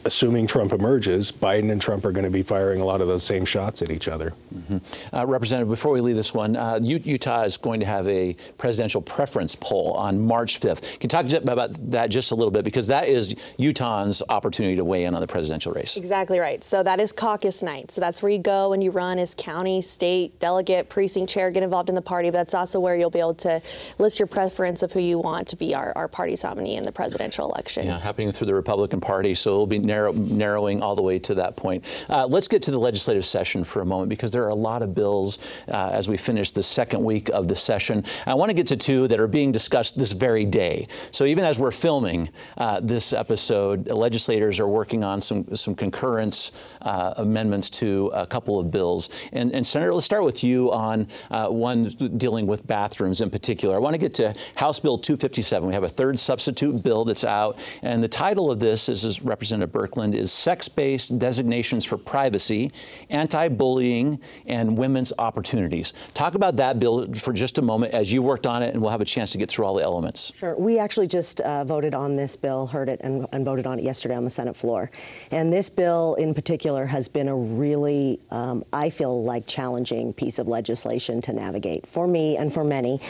assuming 0.04 0.46
Trump 0.46 0.72
emerges, 0.72 1.30
Biden 1.30 1.70
and 1.70 1.80
Trump 1.80 2.04
are 2.04 2.12
going 2.12 2.24
to 2.24 2.30
be 2.30 2.42
firing 2.42 2.80
a 2.80 2.84
lot 2.84 3.00
of 3.00 3.08
those 3.08 3.24
same 3.24 3.44
shots 3.44 3.82
at 3.82 3.90
each 3.90 4.08
other. 4.08 4.32
Mm-hmm. 4.54 5.16
Uh, 5.16 5.26
Representative, 5.26 5.68
before 5.68 5.92
we 5.92 6.00
leave 6.00 6.16
this 6.16 6.34
one, 6.34 6.56
uh, 6.56 6.78
Utah 6.82 7.42
is 7.42 7.56
going 7.56 7.80
to 7.80 7.86
have 7.86 8.06
a 8.08 8.36
presidential 8.58 9.00
preference 9.00 9.54
poll 9.54 9.92
on 9.94 10.20
March 10.20 10.60
5th. 10.60 10.82
Can 10.82 11.02
you 11.02 11.08
talk 11.08 11.32
about 11.32 11.90
that 11.90 12.10
just 12.10 12.30
a 12.30 12.34
little 12.34 12.50
bit? 12.50 12.64
Because 12.64 12.86
that 12.88 13.08
is 13.08 13.34
Utah's 13.56 14.22
opportunity 14.28 14.76
to 14.76 14.84
weigh 14.84 15.04
in 15.04 15.14
on 15.14 15.20
the 15.20 15.26
presidential 15.26 15.72
race. 15.72 15.96
Exactly 15.96 16.38
right. 16.38 16.62
So 16.64 16.82
that 16.82 17.00
is 17.00 17.12
caucus 17.12 17.62
night. 17.62 17.90
So 17.90 18.00
that's 18.00 18.22
where 18.22 18.30
you 18.30 18.38
go 18.38 18.72
and 18.72 18.82
you 18.82 18.90
run 18.90 19.18
as 19.18 19.34
county, 19.34 19.80
state, 19.80 20.38
delegate, 20.38 20.88
precinct 20.88 21.30
chair, 21.30 21.50
get 21.50 21.62
involved 21.62 21.88
in 21.88 21.94
the 21.94 22.02
party. 22.02 22.30
But 22.30 22.38
that's 22.38 22.54
also 22.54 22.80
where 22.80 22.96
you'll 22.96 23.10
be 23.10 23.20
able 23.20 23.34
to 23.34 23.62
list 23.98 24.18
your 24.18 24.26
preference 24.26 24.82
of 24.82 24.92
who 24.92 25.00
you 25.00 25.18
want 25.18 25.48
to 25.48 25.56
be 25.56 25.74
our, 25.74 25.92
our 25.96 26.08
party's 26.08 26.42
nominee 26.44 26.76
in 26.76 26.84
the 26.84 26.92
presidential 26.92 27.48
election. 27.48 27.86
Yeah, 27.86 27.98
happening 27.98 28.32
through 28.32 28.48
the 28.48 28.54
Republican 28.54 29.00
Party. 29.00 29.34
So 29.34 29.50
it'll 29.50 29.66
be 29.66 29.78
narrow, 29.92 30.12
narrowing 30.12 30.80
all 30.80 30.96
the 30.96 31.02
way 31.02 31.18
to 31.18 31.34
that 31.34 31.54
point. 31.56 31.84
Uh, 32.08 32.26
let's 32.26 32.48
get 32.48 32.62
to 32.62 32.70
the 32.70 32.78
legislative 32.78 33.24
session 33.26 33.62
for 33.62 33.82
a 33.82 33.86
moment 33.86 34.08
because 34.08 34.32
there 34.32 34.44
are 34.44 34.48
a 34.48 34.62
lot 34.70 34.82
of 34.82 34.94
bills 34.94 35.38
uh, 35.68 35.90
as 35.92 36.08
we 36.08 36.16
finish 36.16 36.50
the 36.50 36.62
second 36.62 37.02
week 37.04 37.28
of 37.30 37.46
the 37.46 37.56
session. 37.56 38.04
I 38.26 38.34
want 38.34 38.48
to 38.50 38.54
get 38.54 38.66
to 38.68 38.76
two 38.76 39.06
that 39.08 39.20
are 39.20 39.26
being 39.26 39.52
discussed 39.52 39.98
this 39.98 40.12
very 40.12 40.44
day. 40.44 40.88
So 41.10 41.24
even 41.24 41.44
as 41.44 41.58
we're 41.58 41.70
filming 41.70 42.30
uh, 42.56 42.80
this 42.80 43.12
episode, 43.12 43.88
legislators 43.88 44.58
are 44.58 44.68
working 44.68 45.04
on 45.04 45.20
some 45.20 45.42
some 45.54 45.74
concurrence 45.74 46.52
uh, 46.82 47.14
amendments 47.18 47.68
to 47.70 48.10
a 48.14 48.26
couple 48.26 48.58
of 48.58 48.70
bills. 48.70 49.10
And, 49.32 49.52
and 49.52 49.66
Senator, 49.66 49.92
let's 49.94 50.06
start 50.06 50.24
with 50.24 50.42
you 50.42 50.72
on 50.72 51.06
uh, 51.30 51.48
one 51.48 51.84
dealing 52.16 52.46
with 52.46 52.66
bathrooms 52.66 53.20
in 53.20 53.30
particular. 53.30 53.76
I 53.76 53.78
want 53.78 53.94
to 53.94 53.98
get 53.98 54.14
to 54.14 54.34
House 54.54 54.80
Bill 54.80 54.98
257. 54.98 55.68
We 55.68 55.74
have 55.74 55.84
a 55.84 55.88
third 55.88 56.18
substitute 56.18 56.82
bill 56.82 57.04
that's 57.04 57.24
out, 57.24 57.58
and 57.82 58.02
the 58.02 58.08
title 58.08 58.50
of 58.50 58.58
this 58.58 58.88
is, 58.88 59.04
as 59.04 59.22
Representative 59.22 59.72
Birkeland 59.82 60.14
is 60.14 60.32
sex-based 60.32 61.18
designations 61.18 61.84
for 61.84 61.98
privacy, 61.98 62.70
anti-bullying, 63.10 64.20
and 64.46 64.76
women's 64.78 65.12
opportunities. 65.18 65.92
Talk 66.14 66.34
about 66.34 66.56
that 66.56 66.78
bill 66.78 67.12
for 67.14 67.32
just 67.32 67.58
a 67.58 67.62
moment 67.62 67.94
as 67.94 68.12
you 68.12 68.22
worked 68.22 68.46
on 68.46 68.62
it, 68.62 68.72
and 68.72 68.80
we'll 68.80 68.90
have 68.90 69.00
a 69.00 69.04
chance 69.06 69.32
to 69.32 69.38
get 69.38 69.50
through 69.50 69.64
all 69.64 69.74
the 69.74 69.82
elements. 69.82 70.32
Sure. 70.34 70.56
We 70.56 70.78
actually 70.78 71.08
just 71.08 71.40
uh, 71.40 71.64
voted 71.64 71.94
on 71.94 72.16
this 72.16 72.36
bill, 72.36 72.66
heard 72.66 72.88
it, 72.88 73.00
and, 73.02 73.26
and, 73.32 73.44
voted 73.44 73.66
on 73.66 73.78
it 73.78 73.84
yesterday 73.84 74.14
on 74.14 74.24
the 74.24 74.30
Senate 74.30 74.56
floor. 74.56 74.90
And 75.32 75.52
this 75.52 75.68
bill 75.68 76.14
in 76.14 76.32
particular 76.32 76.86
has 76.86 77.08
been 77.08 77.28
a 77.28 77.36
really, 77.36 78.20
um, 78.30 78.64
I 78.72 78.88
feel 78.88 79.24
like, 79.24 79.46
challenging 79.46 80.12
piece 80.12 80.38
of 80.38 80.46
legislation 80.46 81.20
to 81.22 81.32
navigate 81.32 81.86
for 81.86 82.06
me 82.06 82.36
and 82.36 82.52
for 82.52 82.62
many. 82.62 83.00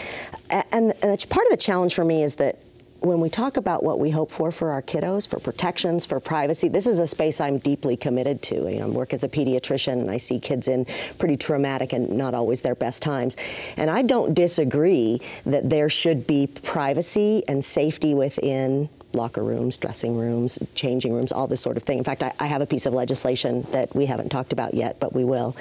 And, 0.50 0.94
and 1.02 1.28
part 1.28 1.46
of 1.46 1.50
the 1.50 1.58
challenge 1.58 1.94
for 1.94 2.04
me 2.04 2.22
is 2.22 2.36
that 2.36 2.62
when 3.02 3.20
we 3.20 3.28
talk 3.28 3.56
about 3.56 3.82
what 3.82 3.98
we 3.98 4.10
hope 4.10 4.30
for 4.30 4.52
for 4.52 4.70
our 4.70 4.80
kiddos, 4.80 5.26
for 5.26 5.40
protections, 5.40 6.06
for 6.06 6.20
privacy, 6.20 6.68
this 6.68 6.86
is 6.86 7.00
a 7.00 7.06
space 7.06 7.40
I'm 7.40 7.58
deeply 7.58 7.96
committed 7.96 8.42
to. 8.42 8.70
You 8.70 8.78
know, 8.78 8.86
I 8.86 8.90
work 8.90 9.12
as 9.12 9.24
a 9.24 9.28
pediatrician 9.28 9.94
and 9.94 10.10
I 10.10 10.18
see 10.18 10.38
kids 10.38 10.68
in 10.68 10.86
pretty 11.18 11.36
traumatic 11.36 11.92
and 11.92 12.10
not 12.10 12.32
always 12.32 12.62
their 12.62 12.76
best 12.76 13.02
times. 13.02 13.36
And 13.76 13.90
I 13.90 14.02
don't 14.02 14.34
disagree 14.34 15.20
that 15.46 15.68
there 15.68 15.90
should 15.90 16.26
be 16.28 16.46
privacy 16.46 17.42
and 17.48 17.64
safety 17.64 18.14
within 18.14 18.88
locker 19.14 19.42
rooms, 19.42 19.76
dressing 19.76 20.16
rooms, 20.16 20.58
changing 20.74 21.12
rooms, 21.12 21.32
all 21.32 21.48
this 21.48 21.60
sort 21.60 21.76
of 21.76 21.82
thing. 21.82 21.98
In 21.98 22.04
fact, 22.04 22.22
I, 22.22 22.32
I 22.38 22.46
have 22.46 22.62
a 22.62 22.66
piece 22.66 22.86
of 22.86 22.94
legislation 22.94 23.66
that 23.72 23.94
we 23.96 24.06
haven't 24.06 24.28
talked 24.28 24.52
about 24.52 24.74
yet, 24.74 25.00
but 25.00 25.12
we 25.12 25.24
will. 25.24 25.56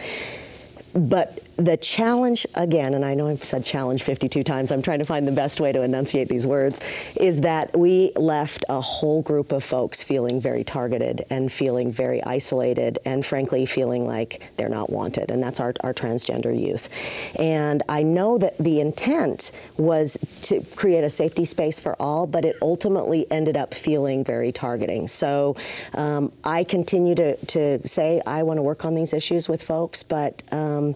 But 0.94 1.40
the 1.58 1.77
challenge, 1.77 2.46
again, 2.55 2.93
and 2.93 3.05
I 3.05 3.13
know 3.13 3.27
I've 3.27 3.43
said 3.43 3.63
challenge 3.63 4.03
52 4.03 4.43
times, 4.43 4.72
I'm 4.72 4.81
trying 4.81 5.00
to 5.00 5.05
find 5.05 5.27
the 5.27 5.31
best 5.31 5.60
way 5.60 5.72
to 5.72 5.81
enunciate 5.81 6.29
these 6.29 6.48
words, 6.48 6.79
is 7.20 7.41
that 7.41 7.77
we 7.77 8.12
left 8.15 8.65
a 8.70 8.81
whole 8.81 9.22
group 9.22 9.51
of 9.51 9.63
folks 9.63 10.03
feeling 10.03 10.41
very 10.41 10.63
targeted 10.63 11.24
and 11.29 11.51
feeling 11.51 11.91
very 11.91 12.24
isolated 12.24 13.00
and 13.05 13.25
frankly 13.25 13.65
feeling 13.65 14.08
like 14.08 14.41
they're 14.58 14.70
not 14.70 14.89
wanted. 14.89 15.29
And 15.29 15.41
that's 15.41 15.60
our, 15.60 15.74
our 15.81 15.93
transgender 15.93 16.58
youth. 16.58 16.89
And 17.38 17.84
I 17.89 18.03
know 18.03 18.38
that 18.38 18.58
the 18.58 18.79
intent 18.79 19.51
was 19.77 20.17
to 20.43 20.62
create 20.75 21.03
a 21.03 21.10
safety 21.10 21.46
space 21.46 21.79
for 21.79 21.96
all, 22.01 22.25
but 22.27 22.46
it 22.46 22.55
ultimately 22.62 23.29
ended 23.29 23.58
up 23.58 23.74
feeling 23.74 24.24
very 24.24 24.51
targeting. 24.51 25.08
So 25.08 25.55
um, 25.93 26.31
I 26.43 26.63
continue 26.63 27.15
to, 27.15 27.36
to 27.38 27.88
say 27.88 28.22
I 28.25 28.43
want 28.43 28.58
to 28.58 28.63
work 28.63 28.86
on 28.86 28.96
these 28.96 29.13
issues 29.13 29.50
with 29.50 29.62
folks, 29.62 30.03
but 30.03 30.41
um, 30.51 30.96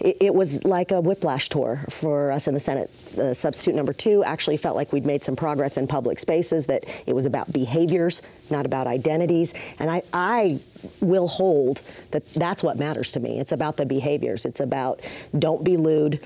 it, 0.00 0.16
it, 0.20 0.34
was 0.34 0.64
like 0.64 0.90
a 0.90 1.00
whiplash 1.00 1.48
tour 1.48 1.84
for 1.90 2.30
us 2.30 2.48
in 2.48 2.54
the 2.54 2.60
Senate. 2.60 2.90
Substitute 3.36 3.74
number 3.74 3.92
two 3.92 4.24
actually 4.24 4.56
felt 4.56 4.76
like 4.76 4.92
we'd 4.92 5.06
made 5.06 5.24
some 5.24 5.36
progress 5.36 5.76
in 5.76 5.86
public 5.86 6.18
spaces, 6.18 6.66
that 6.66 6.84
it 7.06 7.14
was 7.14 7.26
about 7.26 7.52
behaviors, 7.52 8.22
not 8.50 8.66
about 8.66 8.86
identities. 8.86 9.54
And 9.78 9.90
I, 9.90 10.02
I 10.12 10.60
will 11.00 11.28
hold 11.28 11.82
that 12.10 12.30
that's 12.34 12.62
what 12.62 12.78
matters 12.78 13.12
to 13.12 13.20
me. 13.20 13.38
It's 13.38 13.52
about 13.52 13.76
the 13.76 13.86
behaviors. 13.86 14.44
It's 14.44 14.60
about 14.60 15.00
don't 15.38 15.64
be 15.64 15.76
lewd, 15.76 16.20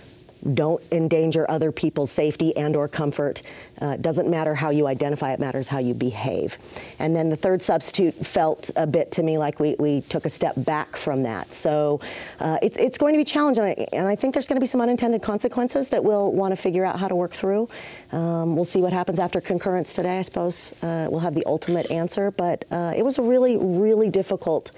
don't 0.54 0.82
endanger 0.92 1.50
other 1.50 1.73
people's 1.73 2.11
safety 2.11 2.56
and 2.56 2.76
or 2.76 2.88
comfort. 2.88 3.42
Uh, 3.80 3.97
doesn't 3.97 4.28
matter 4.28 4.54
how 4.54 4.70
you 4.70 4.87
identify, 4.87 5.32
it 5.32 5.40
matters 5.40 5.66
how 5.66 5.78
you 5.78 5.94
behave. 5.94 6.59
And 6.99 7.16
then 7.16 7.28
the 7.30 7.37
third 7.37 7.62
substitute 7.62 8.14
felt 8.26 8.70
a 8.76 8.87
bit 8.87 9.11
to 9.12 9.23
me 9.23 9.38
like 9.38 9.59
we, 9.59 9.75
we 9.78 10.02
took 10.02 10.26
a 10.26 10.30
step 10.30 10.54
back 10.59 10.97
from 10.97 11.23
that. 11.23 11.52
So 11.52 12.00
uh, 12.40 12.59
it, 12.62 12.76
it's 12.76 12.99
going 12.99 13.14
to 13.14 13.18
be 13.18 13.25
challenging, 13.25 13.64
and 13.92 14.06
I, 14.06 14.16
think 14.16 14.35
there's 14.35 14.49
going 14.49 14.56
to 14.56 14.61
be 14.61 14.66
some 14.66 14.82
unintended 14.82 15.23
consequences 15.23 15.88
that 15.90 16.04
we'll 16.04 16.30
want 16.32 16.52
to 16.52 16.56
figure 16.61 16.85
out 16.85 16.99
how 16.99 17.09
to 17.09 17.16
work 17.16 17.32
through. 17.32 17.68
Um, 18.12 18.54
we'll 18.54 18.64
see 18.64 18.80
what 18.80 18.92
happens 18.92 19.18
after 19.18 19.40
concurrence 19.40 19.94
today. 19.94 20.18
I 20.18 20.23
suppose 20.23 20.75
uh, 20.82 21.09
we'll 21.11 21.20
have 21.20 21.35
the 21.35 21.44
ultimate 21.47 21.90
answer, 21.90 22.30
but 22.30 22.64
uh, 22.70 22.92
it 22.97 23.02
was 23.02 23.18
a 23.18 23.23
really, 23.23 23.56
really 23.56 24.11
difficult 24.11 24.73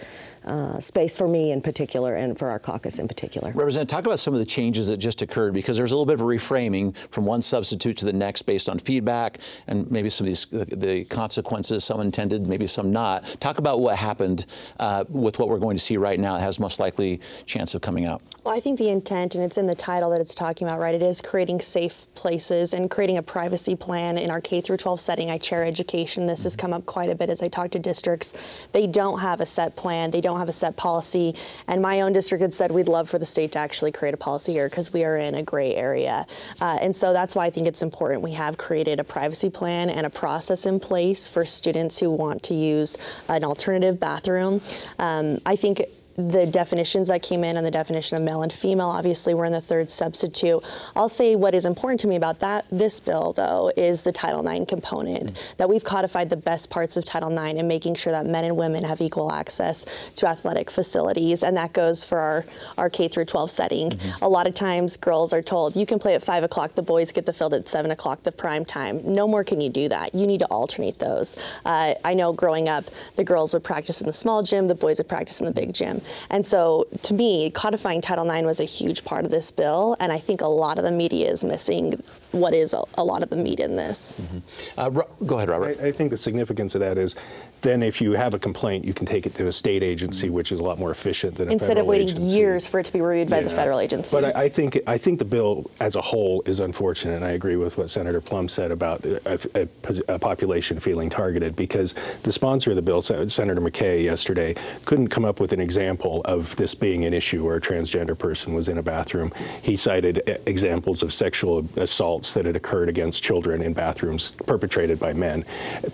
uh, 0.45 0.81
space 0.81 1.17
for 1.17 1.29
me 1.29 1.53
in 1.53 1.61
particular 1.61 2.15
and 2.15 2.39
for 2.39 2.49
our 2.49 2.59
caucus 2.59 2.99
in 2.99 3.09
particular. 3.09 3.53
Representative, 3.53 3.89
talk 3.89 4.07
about 4.07 4.21
some 4.21 4.35
of 4.35 4.41
the 4.41 4.47
changes 4.47 4.89
that 4.89 4.97
just 4.97 5.23
occurred 5.23 5.55
because 5.55 5.77
there's 5.77 5.93
a 5.93 5.97
little 5.97 6.07
bit 6.07 6.15
of 6.15 6.21
a 6.21 6.25
reframing 6.25 6.97
from 7.11 7.25
one 7.25 7.43
substitute 7.43 7.97
to 7.99 8.05
the 8.05 8.13
next 8.13 8.43
based 8.43 8.69
on 8.69 8.79
feedback 8.79 9.39
and 9.67 9.91
maybe 9.91 10.11
some 10.11 10.27
of 10.27 10.29
these 10.29 10.47
the 10.47 11.05
consequences, 11.05 11.85
some 11.85 12.01
intended, 12.01 12.47
maybe 12.47 12.67
some 12.67 12.91
not. 12.91 13.25
Talk 13.41 13.59
about 13.59 13.81
what 13.81 13.97
happened 13.97 14.47
uh, 14.81 15.05
with 15.09 15.39
what 15.39 15.49
we're 15.49 15.59
going 15.59 15.77
to 15.77 15.83
see 15.83 15.97
right 15.97 16.19
now. 16.19 16.37
It 16.37 16.41
has 16.41 16.59
most 16.59 16.81
likely 16.81 17.21
chance 17.47 17.75
of 17.75 17.83
coming 17.83 18.05
out. 18.05 18.23
Well, 18.45 18.55
I 18.55 18.61
think 18.61 18.79
the 18.79 18.89
intent, 18.89 19.35
and 19.35 19.45
it's 19.45 19.59
in 19.59 19.67
the 19.67 19.75
title 19.75 20.11
that 20.11 20.21
it's 20.21 20.35
talking 20.35 20.67
about, 20.67 20.81
right? 20.81 20.95
It 20.95 21.03
is 21.03 21.21
creating 21.21 21.61
safe 21.61 22.13
places 22.15 22.75
and 22.75 22.91
creating 22.91 23.19
a 23.19 23.23
privacy 23.23 23.77
plan 23.77 24.19
in 24.19 24.31
our 24.31 24.41
K 24.41 24.61
through 24.61 24.79
12 24.79 25.01
setting. 25.01 25.31
I 25.31 25.39
chair 25.39 25.65
education. 25.65 26.27
This 26.27 26.41
mm-hmm. 26.41 26.47
has 26.47 26.57
come 26.57 26.73
up 26.73 26.85
quite 26.87 27.11
a 27.11 27.15
bit 27.15 27.31
as 27.31 27.43
I 27.43 27.49
talk 27.49 27.71
to 27.73 27.79
districts. 27.79 28.35
They 28.73 28.87
don't 28.87 29.21
have 29.21 29.41
a 29.41 29.47
set 29.47 29.77
plan. 29.77 30.11
They 30.11 30.21
don't 30.21 30.32
don't 30.33 30.41
have 30.41 30.49
a 30.49 30.53
set 30.53 30.77
policy. 30.77 31.35
And 31.69 31.83
my 31.83 32.01
own 32.01 32.12
district 32.12 32.43
had 32.43 32.55
said 32.55 32.73
we'd 32.73 32.89
love 32.89 33.09
for 33.09 33.19
the 33.19 33.27
state 33.27 33.53
to 33.53 33.59
actually 33.59 33.93
create 33.93 34.15
a 34.15 34.17
policy 34.17 34.53
here 34.53 34.69
because 34.69 34.93
we 34.93 35.05
are 35.05 35.19
in 35.19 35.35
a 35.35 35.43
gray 35.43 35.75
area. 35.75 36.27
Uh, 36.61 36.79
and 36.81 36.95
so 36.95 37.12
that's 37.12 37.35
why 37.35 37.47
I 37.47 37.51
think 37.51 37.67
it's 37.67 37.83
important 37.83 38.23
we 38.23 38.33
have 38.33 38.57
created 38.57 38.99
a 38.99 39.05
privacy 39.05 39.51
plan 39.51 39.91
and 39.91 40.07
a 40.07 40.11
process 40.11 40.67
in 40.67 40.81
place 40.81 41.29
for 41.29 41.45
students 41.45 41.99
who 42.01 42.11
want 42.11 42.43
to 42.45 42.55
use 42.55 42.97
an 43.29 43.45
alternative 43.45 44.01
bathroom. 44.01 44.61
Um, 44.99 45.39
I 45.45 45.57
think 45.57 45.83
the 46.16 46.47
definitions 46.47 47.09
that 47.09 47.23
came 47.23 47.45
in 47.45 47.57
and 47.57 47.66
the 47.66 47.71
definition 47.71 48.16
of 48.16 48.23
male 48.23 48.42
and 48.42 48.52
female 48.52 48.88
obviously 48.88 49.35
were 49.35 49.45
in 49.45 49.52
the 49.52 49.61
third 49.61 49.90
substitute. 49.90 50.62
I'll 50.95 51.09
say 51.09 51.37
what 51.37 51.54
is 51.54 51.66
important 51.66 52.00
to 52.00 52.07
me 52.07 52.16
about 52.16 52.40
that 52.40 52.66
this 52.71 53.00
bill 53.00 53.33
though 53.33 53.73
is 53.76 54.02
the 54.02 54.12
Title 54.12 54.47
IX 54.47 54.69
component 54.69 55.26
mm-hmm. 55.26 55.54
that 55.57 55.69
we've 55.69 55.85
codified 55.85 56.31
the 56.31 56.37
best 56.37 56.71
parts 56.71 56.97
of 56.97 57.04
Title 57.04 57.31
IX 57.31 57.59
and 57.59 57.69
making 57.69 57.95
sure 57.95 58.12
that 58.12 58.26
men 58.26 58.45
and 58.45 58.57
women 58.57 58.85
have 58.85 59.00
equal 59.00 59.33
access 59.33 59.85
to 60.16 60.26
athletic 60.26 60.71
facilities 60.71 61.42
and 61.42 61.57
that 61.57 61.73
goes 61.73 62.04
for 62.04 62.19
our, 62.19 62.45
our 62.76 62.90
K 62.90 63.09
through 63.09 63.25
12 63.25 63.50
setting. 63.50 63.90
Mm-hmm. 63.90 64.25
A 64.25 64.28
lot 64.28 64.47
of 64.47 64.54
times 64.54 64.97
girls 64.97 65.33
are 65.33 65.42
told 65.42 65.76
you 65.76 65.87
can 65.87 65.99
play 65.99 66.14
at 66.14 66.23
five 66.23 66.45
o'clock, 66.45 66.75
the 66.75 66.83
boys 66.83 67.12
get 67.12 67.26
the 67.26 67.33
field 67.33 67.54
at 67.54 67.69
seven 67.69 67.90
o'clock, 67.90 68.23
the 68.23 68.33
prime 68.33 68.64
time. 68.64 69.00
No 69.04 69.26
more 69.26 69.45
can 69.45 69.61
you 69.61 69.71
do 69.71 69.88
that. 69.88 70.14
You 70.14 70.26
need 70.26 70.40
to 70.40 70.47
alternate 70.47 70.99
those. 70.99 71.37
Uh, 71.64 71.95
I 72.04 72.14
know 72.14 72.33
growing 72.33 72.69
up 72.69 72.85
the 73.16 73.25
girls 73.25 73.54
would 73.54 73.64
practice 73.64 74.00
in 74.00 74.07
the 74.07 74.12
small 74.12 74.42
gym, 74.42 74.69
the 74.69 74.75
boys 74.75 74.99
would 74.99 75.09
practice 75.09 75.40
in 75.40 75.47
the 75.47 75.52
big 75.52 75.73
gym. 75.73 76.01
And 76.30 76.44
so 76.44 76.87
to 77.02 77.14
me, 77.14 77.50
codifying 77.50 78.00
Title 78.00 78.28
IX 78.30 78.47
was 78.47 78.61
a 78.61 78.64
huge 78.64 79.04
part 79.04 79.25
of 79.25 79.30
this 79.30 79.50
bill, 79.50 79.97
and 80.00 80.12
I 80.12 80.18
think 80.18 80.40
a 80.40 80.47
lot 80.47 80.78
of 80.78 80.85
the 80.85 80.90
media 80.90 81.30
is 81.30 81.44
missing 81.44 82.02
what 82.33 82.55
is 82.55 82.75
a, 82.75 82.83
a 82.95 83.05
lot 83.05 83.23
of 83.23 83.31
the 83.31 83.37
meat 83.37 83.61
in 83.61 83.77
this. 83.77 84.17
Mm-hmm. 84.21 84.39
Uh, 84.77 85.03
go 85.27 85.37
ahead, 85.37 85.49
Robert. 85.49 85.79
I, 85.81 85.89
I, 85.89 85.93
think 85.93 86.11
the 86.11 86.17
significance 86.17 86.75
of 86.75 86.81
that 86.81 86.99
is 86.99 87.15
then 87.61 87.83
if 87.83 88.01
you 88.01 88.12
have 88.12 88.35
a 88.35 88.39
complaint, 88.39 88.85
you 88.85 88.93
can 88.93 89.07
take 89.07 89.27
it 89.27 89.35
to 89.37 89.47
a 89.47 89.53
state 89.53 89.83
agency, 89.83 90.27
mm-hmm. 90.27 90.37
which 90.37 90.53
is 90.53 90.61
a 90.61 90.62
lot 90.62 90.79
more 90.79 90.91
efficient 90.91 91.37
than 91.37 91.51
instead 91.51 91.79
of 91.79 91.87
waiting 91.87 92.09
agency. 92.09 92.35
years 92.35 92.67
for 92.67 92.81
it 92.81 92.87
to 92.87 92.93
be 92.93 93.01
reviewed 93.01 93.31
yeah. 93.31 93.41
by 93.41 93.43
the 93.43 93.51
federal 93.51 93.79
agency. 93.79 94.17
But 94.17 94.37
I, 94.37 94.45
I, 94.45 94.49
think 94.49 94.79
I 94.87 94.99
think 94.99 95.19
the 95.19 95.25
bill 95.25 95.71
as 95.81 95.95
a 95.95 96.01
whole 96.01 96.43
is 96.47 96.61
unfortunate, 96.61 97.15
and 97.15 97.25
I 97.25 97.31
agree 97.31 97.57
with 97.57 97.79
what 97.79 97.89
Senator 97.89 98.21
Plumb 98.21 98.49
said 98.49 98.71
about 98.71 99.05
a, 99.05 99.39
a, 99.55 99.99
a 100.09 100.19
population 100.19 100.81
feeling 100.81 101.09
targeted 101.09 101.55
because 101.55 101.95
the 102.23 102.33
sponsor 102.33 102.71
of 102.71 102.77
the 102.77 102.83
bill, 102.83 103.03
Senator 103.03 103.61
McCay, 103.61 104.03
yesterday 104.03 104.55
couldn't 104.85 105.09
come 105.09 105.25
up 105.25 105.39
with 105.39 105.53
an 105.53 105.61
example 105.61 106.23
of 106.25 106.55
this 106.57 106.75
being 106.75 107.05
an 107.05 107.15
issue 107.15 107.45
where 107.45 107.57
a 107.57 107.61
transgender 107.61 108.19
person 108.19 108.55
was 108.55 108.69
in 108.69 108.79
a 108.79 108.83
bathroom. 108.83 109.33
He 109.62 109.77
cited 109.77 110.29
uh, 110.29 110.39
examples 110.47 111.03
of 111.03 111.12
sexual 111.12 111.69
assaults 112.23 112.35
that 112.35 112.47
had 112.47 112.57
occurred 112.57 112.88
against 112.88 113.23
children 113.23 113.62
in 113.62 113.73
bathrooms 113.73 114.33
perpetrated 114.47 114.99
by 114.99 115.12
men. 115.12 115.45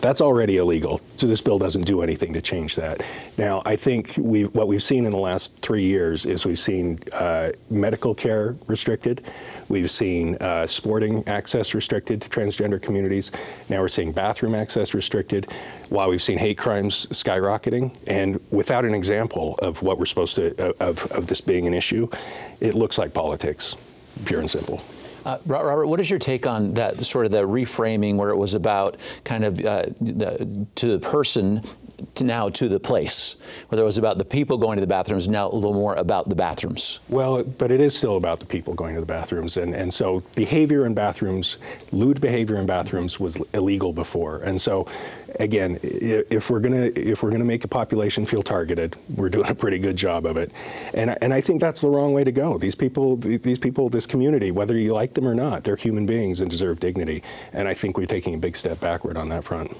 That's 0.00 0.20
already 0.20 0.58
illegal, 0.58 1.00
so 1.16 1.26
this 1.26 1.40
bill 1.40 1.58
doesn't 1.58 1.86
do 1.86 2.02
anything 2.02 2.32
to 2.34 2.40
change 2.40 2.76
that. 2.76 3.02
Now, 3.38 3.62
I 3.64 3.76
think 3.76 4.14
we 4.18 4.44
what 4.44 4.68
we've 4.68 4.82
seen 4.82 5.04
in 5.06 5.10
the 5.10 5.18
last 5.18 5.52
three 5.62 5.84
years 5.84 6.26
is 6.26 6.44
we've 6.44 6.58
seen 6.60 6.98
uh, 7.12 7.52
medical 7.70 8.14
care 8.14 8.56
restricted, 8.66 9.22
we've 9.68 9.90
seen 9.90 10.36
uh, 10.40 10.66
sporting 10.66 11.24
access 11.26 11.74
restricted 11.74 12.20
to 12.22 12.28
transgender 12.28 12.80
communities. 12.80 13.32
Now 13.68 13.80
we're 13.80 13.88
seeing 13.88 14.12
bathroom 14.12 14.54
access 14.54 14.94
restricted. 14.94 15.46
While 15.90 16.10
we've 16.10 16.22
seen 16.22 16.38
hate 16.38 16.58
crimes 16.58 17.06
skyrocketing, 17.10 17.90
and 18.06 18.38
without 18.50 18.84
an 18.84 18.94
example 18.94 19.54
of 19.62 19.82
what 19.82 19.98
we're 19.98 20.06
supposed 20.06 20.36
to 20.36 20.52
of, 20.80 21.06
of 21.12 21.26
this 21.26 21.40
being 21.40 21.66
an 21.66 21.74
issue, 21.74 22.08
it 22.60 22.74
looks 22.74 22.98
like 22.98 23.14
politics, 23.14 23.74
pure 24.26 24.40
and 24.40 24.50
simple. 24.50 24.82
Uh, 25.24 25.38
Robert, 25.46 25.86
what 25.86 26.00
is 26.00 26.08
your 26.08 26.18
take 26.18 26.46
on 26.46 26.74
that 26.74 27.04
sort 27.04 27.26
of 27.26 27.32
the 27.32 27.42
reframing 27.42 28.16
where 28.16 28.30
it 28.30 28.36
was 28.36 28.54
about 28.54 28.96
kind 29.24 29.44
of 29.44 29.64
uh, 29.64 29.86
the, 30.00 30.66
to 30.76 30.86
the 30.86 30.98
person 30.98 31.62
now 32.22 32.48
to 32.50 32.68
the 32.68 32.80
place, 32.80 33.36
where 33.68 33.80
it 33.80 33.84
was 33.84 33.98
about 33.98 34.18
the 34.18 34.24
people 34.24 34.58
going 34.58 34.76
to 34.76 34.80
the 34.80 34.86
bathrooms, 34.86 35.28
now 35.28 35.50
a 35.50 35.54
little 35.54 35.74
more 35.74 35.94
about 35.96 36.28
the 36.28 36.34
bathrooms. 36.34 37.00
Well, 37.08 37.44
but 37.44 37.70
it 37.70 37.80
is 37.80 37.96
still 37.96 38.16
about 38.16 38.38
the 38.38 38.46
people 38.46 38.74
going 38.74 38.94
to 38.94 39.00
the 39.00 39.06
bathrooms, 39.06 39.56
and, 39.56 39.74
and 39.74 39.92
so 39.92 40.22
behavior 40.34 40.86
in 40.86 40.94
bathrooms, 40.94 41.58
lewd 41.92 42.20
behavior 42.20 42.56
in 42.56 42.66
bathrooms 42.66 43.18
was 43.18 43.36
illegal 43.52 43.92
before, 43.92 44.38
and 44.38 44.60
so 44.60 44.86
again, 45.38 45.78
if 45.82 46.50
we're 46.50 46.60
gonna 46.60 46.90
if 46.94 47.22
we're 47.22 47.30
gonna 47.30 47.44
make 47.44 47.64
a 47.64 47.68
population 47.68 48.26
feel 48.26 48.42
targeted, 48.42 48.96
we're 49.16 49.28
doing 49.28 49.48
a 49.48 49.54
pretty 49.54 49.78
good 49.78 49.96
job 49.96 50.26
of 50.26 50.36
it, 50.36 50.52
and 50.94 51.16
and 51.22 51.32
I 51.32 51.40
think 51.40 51.60
that's 51.60 51.80
the 51.80 51.88
wrong 51.88 52.12
way 52.12 52.24
to 52.24 52.32
go. 52.32 52.58
These 52.58 52.74
people, 52.74 53.16
these 53.16 53.58
people, 53.58 53.88
this 53.88 54.06
community, 54.06 54.50
whether 54.50 54.76
you 54.76 54.92
like 54.92 55.14
them 55.14 55.26
or 55.26 55.34
not, 55.34 55.64
they're 55.64 55.76
human 55.76 56.06
beings 56.06 56.40
and 56.40 56.50
deserve 56.50 56.80
dignity, 56.80 57.22
and 57.52 57.68
I 57.68 57.74
think 57.74 57.96
we're 57.96 58.06
taking 58.06 58.34
a 58.34 58.38
big 58.38 58.56
step 58.56 58.80
backward 58.80 59.16
on 59.16 59.28
that 59.28 59.44
front. 59.44 59.76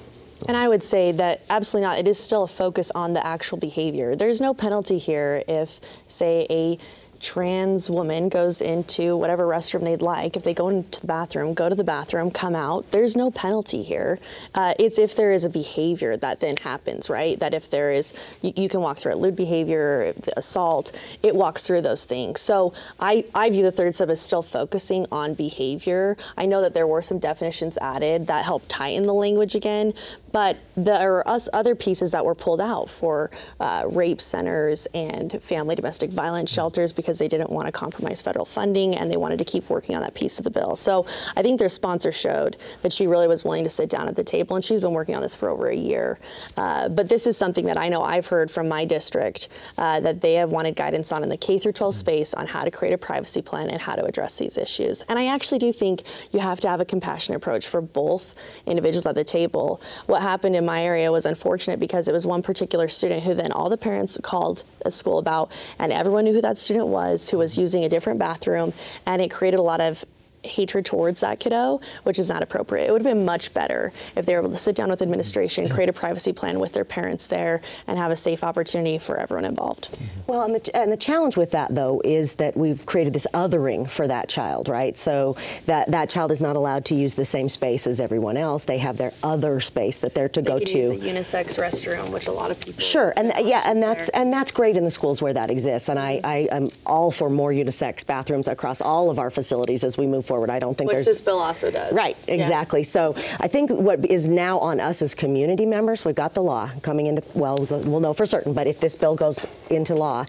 And 0.47 0.57
I 0.57 0.69
would 0.69 0.83
say 0.83 1.13
that 1.13 1.41
absolutely 1.51 1.89
not. 1.89 1.99
It 1.99 2.07
is 2.07 2.19
still 2.19 2.45
a 2.45 2.49
focus 2.49 2.91
on 2.95 3.13
the 3.13 3.27
actual 3.27 3.59
behavior. 3.59 4.15
There's 4.15 4.41
no 4.41 4.55
penalty 4.55 4.99
here 4.99 5.43
if, 5.49 5.81
say, 6.07 6.47
a 6.49 6.79
trans 7.21 7.91
woman 7.91 8.29
goes 8.29 8.61
into 8.61 9.17
whatever 9.17 9.47
restroom 9.47 9.85
they'd 9.85 10.03
like, 10.03 10.37
if 10.37 10.43
they 10.43 10.55
go 10.55 10.69
into 10.69 11.01
the 11.01 11.07
bathroom, 11.07 11.55
go 11.55 11.69
to 11.69 11.75
the 11.75 11.85
bathroom, 11.85 12.31
come 12.31 12.55
out, 12.55 12.91
there's 12.91 13.17
no 13.17 13.31
penalty 13.31 13.83
here. 13.83 14.19
Uh, 14.55 14.75
it's 14.79 14.99
if 14.99 15.17
there 15.17 15.33
is 15.33 15.45
a 15.45 15.51
behavior 15.51 16.17
that 16.17 16.41
then 16.41 16.57
happens, 16.57 17.11
right? 17.11 17.39
That 17.41 17.55
if 17.55 17.71
there 17.71 17.93
is, 17.93 18.15
you, 18.43 18.53
you 18.57 18.69
can 18.69 18.81
walk 18.81 18.99
through 18.99 19.13
it, 19.13 19.19
lewd 19.19 19.37
behavior, 19.37 20.15
assault, 20.37 20.93
it 21.23 21.35
walks 21.35 21.67
through 21.67 21.83
those 21.83 22.05
things. 22.05 22.41
So 22.41 22.73
I, 23.01 23.25
I 23.35 23.51
view 23.51 23.63
the 23.63 23.73
third 23.73 23.95
sub 23.95 24.11
as 24.11 24.21
still 24.21 24.43
focusing 24.43 25.07
on 25.11 25.35
behavior. 25.35 26.17
I 26.37 26.47
know 26.47 26.61
that 26.61 26.75
there 26.75 26.87
were 26.87 27.03
some 27.03 27.19
definitions 27.19 27.79
added 27.79 28.27
that 28.29 28.45
help 28.45 28.63
tighten 28.69 29.05
the 29.05 29.15
language 29.15 29.55
again, 29.55 29.93
but 30.33 30.59
there 30.77 31.17
are 31.17 31.29
us 31.29 31.49
other 31.53 31.75
pieces 31.75 32.13
that 32.13 32.25
were 32.25 32.35
pulled 32.35 32.61
out 32.61 32.89
for 32.89 33.31
uh, 33.61 33.85
rape 33.89 34.21
centers 34.21 34.87
and 34.95 35.43
family 35.43 35.75
domestic 35.75 36.11
violence 36.11 36.53
shelters 36.53 36.93
because 36.93 37.19
they 37.19 37.29
didn't 37.29 37.51
want 37.51 37.67
to 37.67 37.73
compromise 37.73 38.23
federal 38.23 38.45
funding 38.45 38.95
and 38.95 39.11
they 39.11 39.17
wanted 39.17 39.39
to 39.39 39.45
keep 39.45 39.69
working 39.69 39.95
on 39.95 40.03
that 40.03 40.15
piece 40.15 40.39
of 40.39 40.45
the 40.45 40.51
bill. 40.51 40.77
So 40.77 41.07
I 41.37 41.43
think 41.43 41.59
their 41.59 41.69
sponsor 41.69 42.13
showed 42.13 42.57
that 42.83 42.93
she 42.93 43.07
really 43.07 43.29
was 43.29 43.45
willing 43.45 43.65
to 43.65 43.71
sit 43.71 43.89
down 43.89 44.09
at 44.09 44.17
the 44.17 44.25
table, 44.25 44.57
and 44.57 44.65
she's 44.65 44.81
been 44.81 44.93
working 44.93 45.15
on 45.15 45.23
this 45.23 45.35
for 45.35 45.49
over 45.49 45.69
a 45.69 45.77
year. 45.77 46.19
Uh, 46.57 46.89
but 46.89 47.09
this 47.09 47.27
is 47.27 47.37
something 47.37 47.65
that 47.67 47.79
I 47.79 47.89
know 47.89 48.03
I've 48.03 48.27
heard 48.27 48.51
from 48.51 48.69
my 48.69 48.85
district 48.85 49.49
uh, 49.77 50.01
that 50.01 50.21
they 50.21 50.35
have 50.35 50.51
wanted 50.51 50.77
guidance 50.77 51.13
on 51.13 51.23
in 51.23 51.29
the 51.29 51.37
K 51.37 51.59
through 51.59 51.73
12 51.73 51.95
space 51.95 52.35
on 52.35 52.47
how 52.47 52.65
to 52.65 52.71
create 52.71 52.93
a 52.93 52.99
privacy 52.99 53.43
plan 53.43 53.69
and 53.71 53.81
how 53.81 53.95
to 53.95 54.05
address 54.05 54.37
these 54.37 54.57
issues. 54.57 55.03
And 55.09 55.19
I 55.19 55.27
actually 55.27 55.59
do 55.59 55.73
think 55.73 56.03
you 56.33 56.41
have 56.41 56.61
to 56.61 56.69
have 56.69 56.81
a 56.81 56.85
compassionate 56.85 57.37
approach 57.37 57.67
for 57.67 57.81
both 57.81 58.35
individuals 58.67 59.07
at 59.07 59.15
the 59.15 59.25
table. 59.25 59.81
What 60.07 60.18
happened 60.21 60.57
in 60.57 60.65
my 60.65 60.85
area 60.85 61.11
was 61.11 61.27
unfortunate 61.27 61.79
because 61.79 62.09
it 62.09 62.13
was 62.13 62.27
one 62.27 62.43
particular 62.43 62.89
student 62.89 63.23
who 63.23 63.35
then 63.35 63.53
all 63.53 63.69
the 63.69 63.77
parents 63.77 64.19
called 64.23 64.65
a 64.85 64.91
school 64.91 65.19
about, 65.19 65.51
and 65.79 65.93
everyone 65.93 66.25
knew 66.25 66.33
who 66.33 66.43
that 66.43 66.59
student 66.59 66.89
was 66.89 67.31
who 67.31 67.39
was 67.39 67.57
using 67.59 67.85
a 67.85 67.89
different 67.89 68.19
bathroom, 68.19 68.73
and 69.07 69.23
it 69.23 69.31
created 69.31 69.59
a 69.59 69.63
lot 69.63 69.81
of 69.81 70.05
hatred 70.45 70.85
towards 70.85 71.21
that 71.21 71.41
kiddo, 71.41 71.81
which 72.05 72.19
is 72.19 72.29
not 72.29 72.43
appropriate. 72.43 72.89
It 72.89 72.93
would 72.93 73.03
have 73.05 73.15
been 73.15 73.25
much 73.25 73.53
better 73.55 73.93
if 74.17 74.27
they 74.27 74.35
were 74.35 74.41
able 74.41 74.51
to 74.51 74.57
sit 74.57 74.75
down 74.75 74.91
with 74.91 75.03
administration, 75.03 75.69
create 75.69 75.89
a 75.89 75.93
privacy 75.93 76.33
plan 76.33 76.59
with 76.59 76.73
their 76.73 76.85
parents 76.85 77.27
there, 77.27 77.61
and 77.87 77.99
have 77.99 78.11
a 78.11 78.17
safe 78.17 78.45
opportunity 78.45 78.99
for 78.99 79.19
everyone 79.19 79.45
involved. 79.45 79.91
Mm-hmm. 79.91 80.05
Well, 80.27 80.45
and 80.45 80.55
the, 80.55 80.77
and 80.77 80.93
the 80.93 80.97
challenge 80.97 81.37
with 81.37 81.51
that, 81.53 81.75
though, 81.75 82.01
is 82.05 82.35
that 82.37 82.57
we've 82.57 82.85
created 82.87 83.13
this 83.13 83.27
othering 83.35 83.89
for 83.89 84.07
that 84.07 84.29
child, 84.29 84.69
right? 84.69 84.97
So 84.97 85.37
that, 85.67 85.91
that 85.91 86.09
child 86.11 86.31
is 86.31 86.41
not 86.41 86.57
allowed 86.57 86.85
to 86.87 86.95
use 86.95 87.15
the 87.15 87.25
same 87.25 87.49
space 87.49 87.87
as 87.87 88.01
everyone 88.01 88.37
else. 88.37 88.65
They 88.65 88.79
have 88.79 88.97
their 88.97 89.13
other 89.23 89.61
space 89.61 89.99
that 89.99 90.15
they're 90.15 90.29
to 90.29 90.43
they 90.43 90.49
go 90.51 90.59
can 90.59 90.67
to. 90.67 90.79
Use 90.79 90.91
a 90.91 90.95
unisex 90.97 91.59
restroom, 91.59 92.11
which 92.11 92.27
a 92.27 92.33
lot 92.33 92.51
of 92.51 92.61
people. 92.61 92.81
Sure, 92.81 93.13
and 93.17 93.33
yeah, 93.47 93.63
and 93.65 93.83
that's 93.83 94.11
there. 94.11 94.23
and 94.23 94.33
that's 94.33 94.53
great 94.53 94.77
in 94.77 94.85
the 94.85 94.91
schools 94.91 95.21
where 95.23 95.33
that 95.33 95.51
exists. 95.51 95.89
And 95.89 95.99
I, 95.99 96.21
I 96.25 96.37
am 96.51 96.69
all 96.87 97.11
for 97.11 97.31
more 97.31 97.51
unisex 97.51 98.07
bathrooms 98.07 98.49
across 98.49 98.81
all 98.81 99.11
of 99.11 99.19
our 99.19 99.31
facilities 99.31 99.85
as 99.85 99.97
we 99.99 100.07
move 100.07 100.27
forward. 100.29 100.51
I 100.51 100.59
don't 100.59 100.77
think 100.77 100.89
Which 100.89 100.97
there's 100.99 101.07
this 101.07 101.21
bill 101.21 101.39
also 101.39 101.71
does. 101.71 101.93
Right, 101.93 102.17
Yeah. 102.27 102.35
exactly. 102.35 102.83
So 102.83 103.15
I 103.41 103.49
think 103.49 103.71
what 103.71 104.05
is 104.07 104.29
now 104.29 104.59
on 104.59 104.79
us 104.79 105.03
as 105.03 105.15
community 105.15 105.67
members, 105.67 106.05
we've 106.05 106.15
got 106.15 106.35
the 106.35 106.43
law 106.43 106.71
coming 106.83 107.07
into, 107.07 107.23
well, 107.35 107.57
we'll 107.69 108.01
know 108.01 108.15
for 108.15 108.27
certain, 108.27 108.53
but 108.53 108.67
if 108.67 108.79
this 108.79 108.95
bill 108.95 109.17
goes 109.17 109.47
into 109.71 109.95
law, 109.95 110.25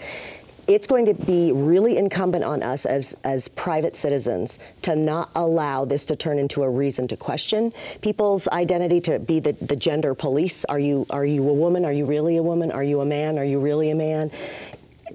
it's 0.68 0.86
going 0.86 1.06
to 1.08 1.16
be 1.16 1.52
really 1.52 1.98
incumbent 1.98 2.44
on 2.44 2.62
us 2.62 2.86
as, 2.86 3.18
as 3.24 3.48
private 3.48 3.96
citizens 3.96 4.60
to 4.84 4.96
not 4.96 5.32
allow 5.36 5.84
this 5.84 6.06
to 6.06 6.16
turn 6.16 6.38
into 6.38 6.62
a 6.62 6.70
reason 6.70 7.08
to 7.08 7.18
question 7.18 7.74
people's 8.02 8.48
identity, 8.50 9.02
to 9.02 9.18
be 9.18 9.40
the, 9.40 9.54
the 9.54 9.76
gender 9.76 10.14
police. 10.14 10.66
Are 10.66 10.80
you, 10.80 11.08
are 11.10 11.26
you 11.26 11.50
a 11.50 11.54
woman? 11.54 11.86
Are 11.86 11.92
you 11.92 12.06
really 12.06 12.38
a 12.38 12.44
woman? 12.44 12.72
Are 12.72 12.84
you 12.84 13.02
a 13.02 13.06
man? 13.06 13.40
Are 13.40 13.44
you 13.44 13.60
really 13.60 13.90
a 13.90 13.96
man? 13.96 14.30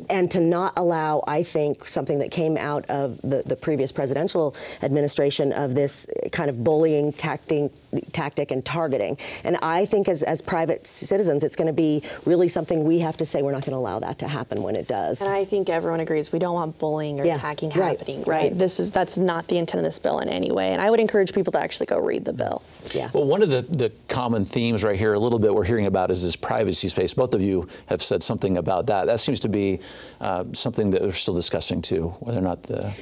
And 0.09 0.31
to 0.31 0.41
not 0.41 0.73
allow, 0.77 1.23
I 1.27 1.43
think, 1.43 1.87
something 1.87 2.19
that 2.19 2.31
came 2.31 2.57
out 2.57 2.85
of 2.91 3.21
the, 3.23 3.43
the 3.45 3.57
previous 3.57 3.93
presidential 3.93 4.55
administration 4.83 5.53
of 5.53 5.75
this 5.75 6.07
kind 6.33 6.51
of 6.51 6.63
bullying 6.63 7.13
tactic, 7.13 7.71
tactic 8.13 8.51
and 8.51 8.65
targeting. 8.65 9.17
And 9.45 9.57
I 9.63 9.87
think 9.87 10.09
as, 10.09 10.23
as 10.23 10.41
private 10.41 10.87
citizens, 10.87 11.45
it's 11.45 11.57
going 11.57 11.67
to 11.67 11.73
be 11.73 12.03
really 12.25 12.49
something 12.49 12.85
we 12.85 12.99
have 13.01 13.17
to 13.19 13.27
say 13.27 13.43
we're 13.43 13.53
not 13.53 13.63
going 13.63 13.73
to 13.73 13.79
allow 13.79 13.99
that 14.01 14.19
to 14.21 14.29
happen 14.29 14.63
when 14.63 14.77
it 14.77 14.89
does. 14.89 15.21
And 15.23 15.33
I 15.33 15.45
think 15.45 15.69
everyone 15.69 16.01
agrees 16.01 16.33
we 16.33 16.39
don't 16.39 16.55
want 16.55 16.79
bullying 16.79 17.21
or 17.21 17.25
Yeah, 17.25 17.35
attacking 17.35 17.71
right, 17.71 17.99
happening, 17.99 18.19
right? 18.21 18.27
right. 18.27 18.59
This 18.59 18.81
is 18.81 18.91
that's 18.91 19.19
not 19.19 19.47
the 19.49 19.59
intent 19.59 19.79
of 19.81 19.85
this 19.85 19.99
bill 19.99 20.21
in 20.21 20.29
any 20.29 20.51
way. 20.51 20.73
And 20.73 20.81
I 20.81 20.91
would 20.91 21.01
encourage 21.01 21.33
people 21.33 21.53
to 21.53 21.61
actually 21.61 21.87
go 21.87 21.99
read 21.99 22.25
the 22.25 22.33
bill. 22.33 22.63
yeah. 22.93 23.11
Well, 23.13 23.27
one 23.27 23.43
of 23.43 23.49
the, 23.49 23.63
the 23.63 23.93
common 24.09 24.45
themes 24.45 24.85
right 24.85 24.99
here, 24.99 25.15
a 25.15 25.19
little 25.19 25.39
bit 25.39 25.55
we're 25.55 25.65
hearing 25.65 25.87
about 25.87 26.11
is 26.11 26.23
this 26.23 26.37
privacy 26.37 26.89
space. 26.89 27.15
Both 27.15 27.35
of 27.35 27.41
you 27.41 27.69
have 27.87 28.03
said 28.03 28.23
something 28.23 28.57
about 28.59 28.87
that. 28.87 29.07
That 29.07 29.21
seems 29.21 29.41
to 29.41 29.49
be 29.49 29.81
uh, 30.21 30.45
something 30.53 30.91
that 30.91 31.03
we're 31.03 31.13
still 31.13 31.35
discussing 31.35 31.83
too, 31.83 32.09
whether 32.21 32.39
or 32.39 32.43
not 32.43 32.63
the. 32.65 32.93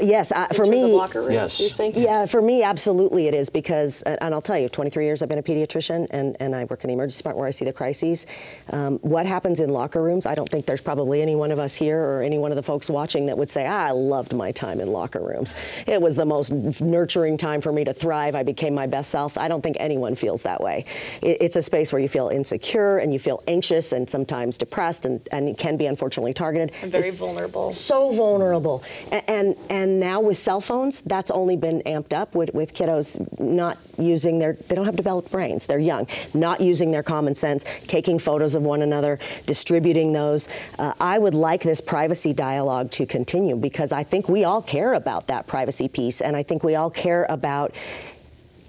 Yes, 0.00 0.32
uh, 0.32 0.46
for 0.48 0.64
In 0.64 0.70
terms 0.72 0.82
me, 0.84 0.92
locker 0.94 1.20
rooms, 1.20 1.32
Yes. 1.34 1.60
you're 1.60 1.68
saying? 1.70 1.92
Yeah, 1.96 2.26
for 2.26 2.42
me, 2.42 2.62
absolutely 2.62 3.28
it 3.28 3.34
is 3.34 3.50
because, 3.50 4.02
and 4.02 4.18
and 4.22 4.34
I'll 4.34 4.40
tell 4.42 4.58
you, 4.58 4.68
23 4.68 5.04
years 5.04 5.22
I've 5.22 5.28
been 5.28 5.38
a 5.38 5.42
pediatrician 5.42 6.06
and, 6.10 6.36
and 6.40 6.54
I 6.56 6.64
work 6.64 6.82
in 6.82 6.88
the 6.88 6.94
emergency 6.94 7.18
department 7.18 7.38
where 7.40 7.48
I 7.48 7.50
see 7.52 7.64
the 7.64 7.72
crises. 7.72 8.26
Um, 8.70 8.98
what 9.00 9.26
happens 9.26 9.60
in 9.60 9.68
locker 9.70 10.02
rooms, 10.02 10.24
I 10.26 10.34
don't 10.34 10.48
think 10.48 10.66
there's 10.66 10.80
probably 10.80 11.20
any 11.22 11.36
one 11.36 11.50
of 11.50 11.58
us 11.58 11.74
here 11.74 12.00
or 12.00 12.22
any 12.22 12.38
one 12.38 12.50
of 12.52 12.56
the 12.56 12.62
folks 12.62 12.88
watching 12.90 13.26
that 13.26 13.36
would 13.38 13.50
say, 13.50 13.66
ah, 13.66 13.86
I 13.88 13.90
loved 13.90 14.32
my 14.34 14.50
time 14.52 14.80
in 14.80 14.88
locker 14.92 15.20
rooms. 15.20 15.54
It 15.86 16.00
was 16.00 16.16
the 16.16 16.24
most 16.24 16.50
nurturing 16.80 17.36
time 17.36 17.60
for 17.60 17.72
me 17.72 17.84
to 17.84 17.92
thrive. 17.94 18.34
I 18.34 18.42
became 18.42 18.74
my 18.74 18.86
best 18.86 19.10
self. 19.10 19.36
I 19.36 19.46
don't 19.48 19.60
think 19.62 19.76
anyone 19.78 20.14
feels 20.14 20.42
that 20.42 20.60
way. 20.60 20.86
It, 21.22 21.38
it's 21.40 21.56
a 21.56 21.62
space 21.62 21.92
where 21.92 22.00
you 22.00 22.08
feel 22.08 22.28
insecure 22.28 22.98
and 22.98 23.12
you 23.12 23.18
feel 23.18 23.42
anxious 23.46 23.92
and 23.92 24.08
sometimes 24.08 24.56
depressed 24.58 25.04
and, 25.04 25.20
and 25.32 25.56
can 25.58 25.76
be 25.76 25.86
unfortunately 25.86 26.32
targeted. 26.32 26.72
And 26.82 26.90
very 26.90 27.06
It's 27.08 27.18
vulnerable. 27.18 27.72
So 27.72 28.12
vulnerable. 28.12 28.82
A- 29.12 29.30
And, 29.30 29.54
and 29.70 29.83
now 29.86 30.20
with 30.20 30.38
cell 30.38 30.60
phones, 30.60 31.00
that's 31.02 31.30
only 31.30 31.56
been 31.56 31.82
amped 31.82 32.12
up 32.12 32.34
with, 32.34 32.52
with 32.54 32.74
kiddos 32.74 33.20
not 33.40 33.78
using 33.98 34.38
their, 34.38 34.54
they 34.54 34.74
don't 34.74 34.84
have 34.84 34.96
developed 34.96 35.30
brains. 35.30 35.66
They're 35.66 35.78
young, 35.78 36.06
not 36.34 36.60
using 36.60 36.90
their 36.90 37.02
common 37.02 37.34
sense, 37.34 37.64
taking 37.86 38.18
photos 38.18 38.54
of 38.54 38.62
one 38.62 38.82
another, 38.82 39.18
distributing 39.46 40.12
those. 40.12 40.48
Uh, 40.78 40.92
I 41.00 41.18
would 41.18 41.34
like 41.34 41.62
this 41.62 41.80
privacy 41.80 42.32
dialogue 42.32 42.90
to 42.92 43.06
continue 43.06 43.56
because 43.56 43.92
I 43.92 44.04
think 44.04 44.28
we 44.28 44.44
all 44.44 44.62
care 44.62 44.94
about 44.94 45.26
that 45.28 45.46
privacy 45.46 45.88
piece 45.88 46.20
and 46.20 46.36
I 46.36 46.42
think 46.42 46.64
we 46.64 46.74
all 46.74 46.90
care 46.90 47.26
about 47.28 47.74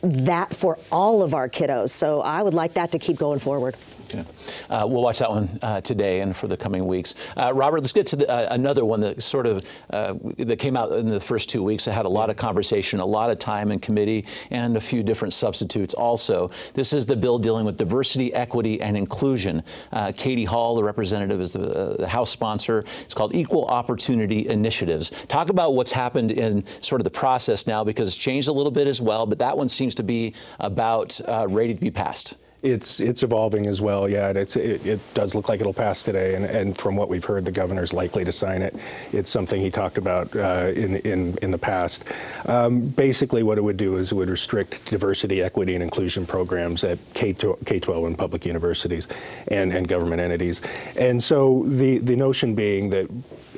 that 0.01 0.53
for 0.53 0.77
all 0.91 1.23
of 1.23 1.33
our 1.33 1.49
kiddos. 1.49 1.89
So 1.89 2.21
I 2.21 2.43
would 2.43 2.53
like 2.53 2.73
that 2.73 2.91
to 2.91 2.99
keep 2.99 3.17
going 3.17 3.39
forward. 3.39 3.75
Yeah. 4.13 4.23
Uh, 4.69 4.85
we'll 4.87 5.01
watch 5.01 5.19
that 5.19 5.29
one 5.29 5.59
uh, 5.61 5.81
today 5.81 6.21
and 6.21 6.35
for 6.35 6.47
the 6.47 6.57
coming 6.57 6.85
weeks. 6.85 7.15
Uh, 7.35 7.51
Robert, 7.53 7.81
let's 7.81 7.91
get 7.91 8.05
to 8.07 8.15
the, 8.15 8.29
uh, 8.29 8.53
another 8.53 8.85
one 8.85 8.99
that 9.01 9.21
sort 9.21 9.45
of 9.45 9.65
uh, 9.89 10.13
that 10.37 10.57
came 10.59 10.77
out 10.77 10.91
in 10.93 11.09
the 11.09 11.19
first 11.19 11.49
two 11.49 11.63
weeks. 11.63 11.87
It 11.87 11.91
had 11.91 12.05
a 12.05 12.09
lot 12.09 12.29
of 12.29 12.35
conversation, 12.35 12.99
a 12.99 13.05
lot 13.05 13.29
of 13.29 13.39
time 13.39 13.71
in 13.71 13.79
committee, 13.79 14.25
and 14.51 14.77
a 14.77 14.81
few 14.81 15.03
different 15.03 15.33
substitutes. 15.33 15.93
Also, 15.93 16.51
this 16.73 16.93
is 16.93 17.05
the 17.05 17.15
bill 17.15 17.39
dealing 17.39 17.65
with 17.65 17.77
diversity, 17.77 18.33
equity, 18.33 18.81
and 18.81 18.95
inclusion. 18.95 19.63
Uh, 19.91 20.11
Katy 20.15 20.45
Hall, 20.45 20.75
the 20.75 20.83
representative, 20.83 21.41
is 21.41 21.53
the, 21.53 21.95
the 21.99 22.07
House 22.07 22.29
sponsor. 22.29 22.83
It's 23.03 23.13
called 23.13 23.35
Equal 23.35 23.65
Opportunity 23.65 24.47
Initiatives. 24.47 25.11
Talk 25.27 25.49
about 25.49 25.75
what's 25.75 25.91
happened 25.91 26.31
in 26.31 26.63
sort 26.81 27.01
of 27.01 27.03
the 27.03 27.11
process 27.11 27.67
now, 27.67 27.83
because 27.83 28.07
it's 28.07 28.17
changed 28.17 28.47
a 28.47 28.53
little 28.53 28.71
bit 28.71 28.87
as 28.87 29.01
well. 29.01 29.25
But 29.25 29.39
that 29.39 29.57
one 29.57 29.69
seems 29.69 29.95
to 29.95 30.03
be 30.03 30.33
about 30.59 31.19
ready 31.47 31.73
to 31.73 31.79
be 31.79 31.91
passed. 31.91 32.35
It's 32.63 32.99
it's 32.99 33.21
evolving 33.21 33.67
as 33.67 33.79
well, 33.79 34.09
yeah. 34.09 34.29
It's 34.29 34.55
it, 34.55 34.83
it 34.85 34.99
does 35.13 35.35
look 35.35 35.49
like 35.49 35.59
it'll 35.61 35.73
pass 35.73 36.01
today, 36.01 36.35
and, 36.35 36.45
and 36.45 36.75
from 36.75 36.95
what 36.95 37.09
we've 37.09 37.23
heard, 37.23 37.45
the 37.45 37.51
governor's 37.51 37.93
likely 37.93 38.23
to 38.23 38.31
sign 38.31 38.63
it. 38.63 38.75
It's 39.11 39.29
something 39.29 39.61
he 39.61 39.69
talked 39.69 39.99
about 39.99 40.35
uh, 40.35 40.71
in 40.73 40.95
in 40.97 41.37
in 41.43 41.51
the 41.51 41.57
past. 41.59 42.05
Um, 42.47 42.87
basically, 42.87 43.43
what 43.43 43.59
it 43.59 43.61
would 43.61 43.77
do 43.77 43.97
is 43.97 44.11
it 44.11 44.15
would 44.15 44.29
restrict 44.29 44.89
diversity, 44.89 45.43
equity, 45.43 45.75
and 45.75 45.83
inclusion 45.83 46.25
programs 46.25 46.83
at 46.83 46.97
K 47.13 47.35
K 47.65 47.79
12 47.79 48.05
and 48.05 48.17
public 48.17 48.45
universities 48.45 49.07
and 49.49 49.71
and 49.71 49.87
government 49.87 50.21
entities. 50.21 50.61
And 50.95 51.21
so 51.21 51.63
the 51.67 51.99
the 51.99 52.15
notion 52.15 52.55
being 52.55 52.89
that 52.89 53.07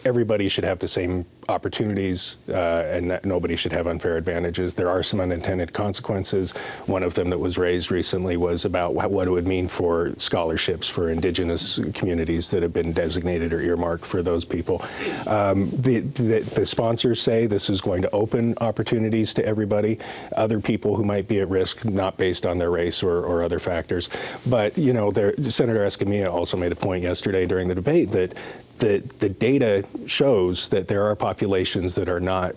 everybody 0.08 0.48
should 0.48 0.64
have 0.64 0.80
the 0.80 0.88
same 0.88 1.26
opportunities 1.50 2.38
uh, 2.50 2.84
and 2.96 3.20
nobody 3.24 3.56
should 3.56 3.72
have 3.72 3.88
unfair 3.88 4.18
advantages. 4.18 4.74
There 4.74 4.90
are 4.90 5.04
some 5.04 5.20
unintended 5.20 5.74
consequences. 5.74 6.52
One 6.88 7.04
of 7.04 7.14
them 7.14 7.30
that 7.30 7.38
was 7.38 7.58
raised 7.58 7.92
recently 7.92 8.38
was 8.38 8.66
about 8.66 8.92
wh- 8.94 9.12
what 9.12 9.28
it 9.28 9.32
would 9.32 9.48
mean 9.48 9.68
for 9.68 10.14
scholarships 10.18 10.88
for 10.88 11.10
indigenous 11.10 11.80
communities 11.94 12.50
that 12.50 12.64
have 12.64 12.74
been 12.74 12.94
designated 12.94 13.54
or 13.54 13.62
earmarked 13.62 14.06
for 14.06 14.24
those 14.24 14.46
people. 14.46 14.84
Um, 15.26 15.70
the, 15.72 16.00
the, 16.00 16.40
the 16.40 16.66
sponsors 16.66 17.22
say 17.22 17.46
this 17.46 17.70
is 17.70 17.82
going 17.82 18.02
to 18.02 18.12
open 18.12 18.56
opportunities 18.60 19.34
to 19.36 19.46
everybody, 19.46 20.00
other 20.36 20.60
people 20.60 20.96
who 20.96 21.04
might 21.04 21.28
be 21.28 21.42
at 21.42 21.50
risk, 21.50 21.86
not 21.86 22.18
based 22.18 22.46
on 22.46 22.58
their 22.58 22.72
race 22.72 23.04
or, 23.04 23.24
or 23.24 23.44
other 23.44 23.60
factors. 23.60 24.10
But, 24.46 24.78
you 24.78 24.94
know, 24.94 25.12
there, 25.12 25.34
Senator 25.50 25.86
Escamilla 25.86 26.30
also 26.30 26.56
made 26.58 26.72
a 26.72 26.76
point 26.76 27.04
yesterday 27.04 27.46
during 27.46 27.68
the 27.68 27.76
debate 27.76 28.12
that 28.12 28.38
the, 28.78 29.04
the 29.20 29.30
data 29.30 29.86
shows 30.06 30.70
that 30.70 30.88
there 30.88 31.04
are 31.04 31.16
populations 31.16 31.96
that 31.96 32.10
are 32.10 32.20
not 32.20 32.56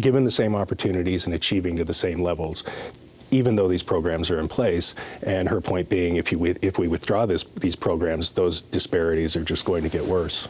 given 0.00 0.24
the 0.24 0.30
same 0.30 0.54
opportunities 0.54 1.26
and 1.26 1.34
achieving 1.34 1.76
to 1.76 1.84
the 1.84 1.94
same 1.94 2.22
levels 2.22 2.64
even 3.30 3.56
though 3.56 3.66
these 3.66 3.82
programs 3.82 4.30
are 4.30 4.38
in 4.38 4.46
place. 4.46 4.94
And 5.22 5.48
her 5.48 5.60
point 5.60 5.88
being 5.88 6.16
if 6.16 6.30
you 6.30 6.44
if 6.62 6.78
we 6.78 6.86
withdraw 6.86 7.26
this, 7.26 7.44
these 7.56 7.74
programs 7.74 8.30
those 8.32 8.62
disparities 8.62 9.34
are 9.34 9.42
just 9.42 9.64
going 9.64 9.82
to 9.82 9.88
get 9.88 10.04
worse 10.04 10.46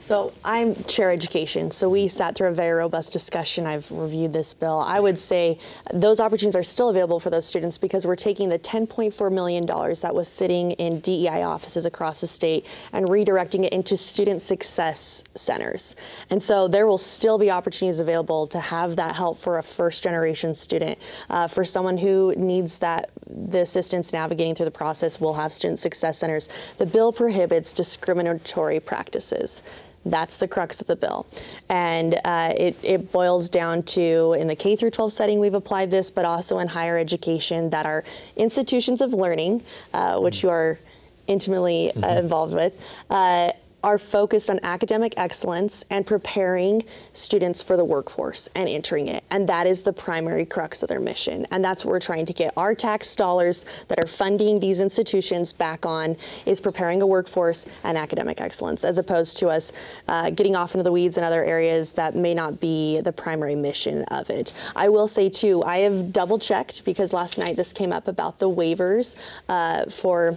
So 0.00 0.32
I'm 0.44 0.74
chair 0.84 1.10
education. 1.10 1.70
So 1.70 1.88
we 1.88 2.06
sat 2.06 2.36
through 2.36 2.48
a 2.48 2.52
very 2.52 2.78
robust 2.78 3.12
discussion. 3.12 3.66
I've 3.66 3.90
reviewed 3.90 4.32
this 4.32 4.54
bill. 4.54 4.78
I 4.78 5.00
would 5.00 5.18
say 5.18 5.58
those 5.92 6.20
opportunities 6.20 6.56
are 6.56 6.62
still 6.62 6.90
available 6.90 7.18
for 7.18 7.30
those 7.30 7.46
students 7.46 7.78
because 7.78 8.06
we're 8.06 8.16
taking 8.16 8.48
the 8.48 8.60
$10.4 8.60 9.32
million 9.32 9.66
that 9.66 10.14
was 10.14 10.28
sitting 10.28 10.70
in 10.72 11.00
DEI 11.00 11.42
offices 11.42 11.84
across 11.84 12.20
the 12.20 12.28
state 12.28 12.66
and 12.92 13.08
redirecting 13.08 13.64
it 13.64 13.72
into 13.72 13.96
student 13.96 14.40
success 14.40 15.24
centers. 15.34 15.96
And 16.30 16.40
so 16.40 16.68
there 16.68 16.86
will 16.86 16.98
still 16.98 17.36
be 17.36 17.50
opportunities 17.50 18.00
available 18.00 18.46
to 18.48 18.60
have 18.60 18.96
that 18.96 19.16
help 19.16 19.36
for 19.38 19.58
a 19.58 19.62
first 19.62 20.04
generation 20.04 20.54
student. 20.54 20.98
Uh, 21.28 21.48
for 21.48 21.64
someone 21.64 21.98
who 21.98 22.34
needs 22.36 22.78
that 22.78 23.10
the 23.26 23.62
assistance 23.62 24.12
navigating 24.12 24.54
through 24.54 24.64
the 24.64 24.70
process, 24.70 25.20
we'll 25.20 25.34
have 25.34 25.52
student 25.52 25.78
success 25.78 26.18
centers. 26.18 26.48
The 26.78 26.86
bill 26.86 27.12
prohibits 27.12 27.72
discriminatory 27.72 28.80
practices. 28.80 29.62
That's 30.10 30.36
the 30.36 30.48
crux 30.48 30.80
of 30.80 30.86
the 30.86 30.96
bill. 30.96 31.26
And 31.68 32.20
uh, 32.24 32.54
it, 32.56 32.76
it 32.82 33.12
boils 33.12 33.48
down 33.48 33.82
to 33.84 34.34
in 34.38 34.46
the 34.46 34.56
K 34.56 34.76
through 34.76 34.90
12 34.90 35.12
setting, 35.12 35.38
we've 35.40 35.54
applied 35.54 35.90
this, 35.90 36.10
but 36.10 36.24
also 36.24 36.58
in 36.58 36.68
higher 36.68 36.98
education 36.98 37.70
that 37.70 37.86
are 37.86 38.04
institutions 38.36 39.00
of 39.00 39.12
learning, 39.12 39.62
uh, 39.92 40.18
which 40.18 40.42
you 40.42 40.48
are 40.48 40.78
intimately 41.26 41.94
uh, 41.96 42.18
involved 42.18 42.54
with. 42.54 42.72
Are 43.84 43.96
focused 43.96 44.50
on 44.50 44.58
academic 44.64 45.14
excellence 45.16 45.84
and 45.88 46.04
preparing 46.04 46.82
students 47.12 47.62
for 47.62 47.76
the 47.76 47.84
workforce 47.84 48.48
and 48.56 48.68
entering 48.68 49.06
it. 49.06 49.22
And 49.30 49.48
that 49.48 49.68
is 49.68 49.84
the 49.84 49.92
primary 49.92 50.44
crux 50.44 50.82
of 50.82 50.88
their 50.88 50.98
mission. 50.98 51.46
And 51.52 51.64
that's 51.64 51.84
what 51.84 51.92
we're 51.92 52.00
trying 52.00 52.26
to 52.26 52.32
get 52.32 52.52
our 52.56 52.74
tax 52.74 53.14
dollars 53.14 53.64
that 53.86 54.02
are 54.02 54.08
funding 54.08 54.58
these 54.58 54.80
institutions 54.80 55.52
back 55.52 55.86
on 55.86 56.16
is 56.44 56.60
preparing 56.60 57.02
a 57.02 57.06
workforce 57.06 57.66
and 57.84 57.96
academic 57.96 58.40
excellence, 58.40 58.82
as 58.82 58.98
opposed 58.98 59.36
to 59.38 59.48
us 59.48 59.70
uh, 60.08 60.30
getting 60.30 60.56
off 60.56 60.74
into 60.74 60.82
the 60.82 60.92
weeds 60.92 61.16
in 61.16 61.22
other 61.22 61.44
areas 61.44 61.92
that 61.92 62.16
may 62.16 62.34
not 62.34 62.58
be 62.58 63.00
the 63.02 63.12
primary 63.12 63.54
mission 63.54 64.02
of 64.06 64.28
it. 64.28 64.54
I 64.74 64.88
will 64.88 65.06
say 65.06 65.28
too, 65.28 65.62
I 65.62 65.78
have 65.78 66.12
double 66.12 66.40
checked 66.40 66.84
because 66.84 67.12
last 67.12 67.38
night 67.38 67.54
this 67.54 67.72
came 67.72 67.92
up 67.92 68.08
about 68.08 68.40
the 68.40 68.50
waivers 68.50 69.14
uh, 69.48 69.88
for 69.88 70.36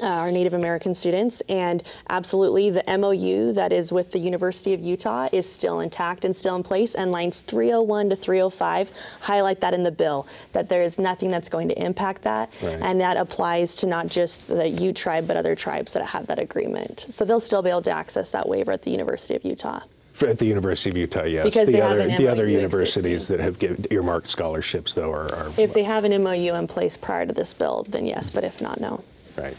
uh, 0.00 0.06
our 0.06 0.30
Native 0.30 0.54
American 0.54 0.94
students. 0.94 1.42
And 1.48 1.82
absolutely, 2.08 2.70
the 2.70 2.84
MOU 2.98 3.52
that 3.52 3.72
is 3.72 3.92
with 3.92 4.10
the 4.10 4.18
University 4.18 4.72
of 4.72 4.80
Utah 4.80 5.28
is 5.32 5.50
still 5.50 5.80
intact 5.80 6.24
and 6.24 6.34
still 6.34 6.56
in 6.56 6.62
place. 6.62 6.94
And 6.94 7.12
lines 7.12 7.40
301 7.42 8.10
to 8.10 8.16
305 8.16 8.92
highlight 9.20 9.60
that 9.60 9.74
in 9.74 9.82
the 9.82 9.90
bill 9.90 10.26
that 10.52 10.68
there 10.68 10.82
is 10.82 10.98
nothing 10.98 11.30
that's 11.30 11.48
going 11.48 11.68
to 11.68 11.82
impact 11.82 12.22
that. 12.22 12.52
Right. 12.62 12.78
And 12.80 13.00
that 13.00 13.16
applies 13.16 13.76
to 13.76 13.86
not 13.86 14.06
just 14.06 14.48
the 14.48 14.68
Ute 14.68 14.96
tribe, 14.96 15.26
but 15.26 15.36
other 15.36 15.54
tribes 15.54 15.92
that 15.92 16.04
have 16.06 16.26
that 16.28 16.38
agreement. 16.38 17.06
So 17.10 17.24
they'll 17.24 17.40
still 17.40 17.62
be 17.62 17.70
able 17.70 17.82
to 17.82 17.90
access 17.90 18.30
that 18.32 18.48
waiver 18.48 18.72
at 18.72 18.82
the 18.82 18.90
University 18.90 19.34
of 19.34 19.44
Utah. 19.44 19.80
For- 20.12 20.28
At 20.28 20.38
the 20.38 20.46
University 20.46 20.90
of 20.90 20.96
Utah, 20.96 21.24
yes. 21.24 21.44
Because 21.44 21.68
the 21.68 21.80
other 21.80 22.06
the 22.06 22.28
other 22.28 22.46
universities 22.46 23.30
existing. 23.30 23.36
that 23.38 23.42
have 23.42 23.58
give, 23.58 23.86
earmarked 23.90 24.28
scholarships, 24.28 24.92
though, 24.92 25.10
are, 25.10 25.32
are 25.34 25.50
If 25.56 25.72
they 25.72 25.82
have 25.82 26.04
an 26.04 26.22
MOU 26.22 26.54
in 26.54 26.66
place 26.66 26.96
prior 26.98 27.24
to 27.24 27.32
this 27.32 27.54
bill, 27.54 27.86
then 27.88 28.06
yes, 28.06 28.28
but 28.28 28.44
if 28.44 28.60
not, 28.60 28.78
no. 28.80 29.02
right. 29.36 29.56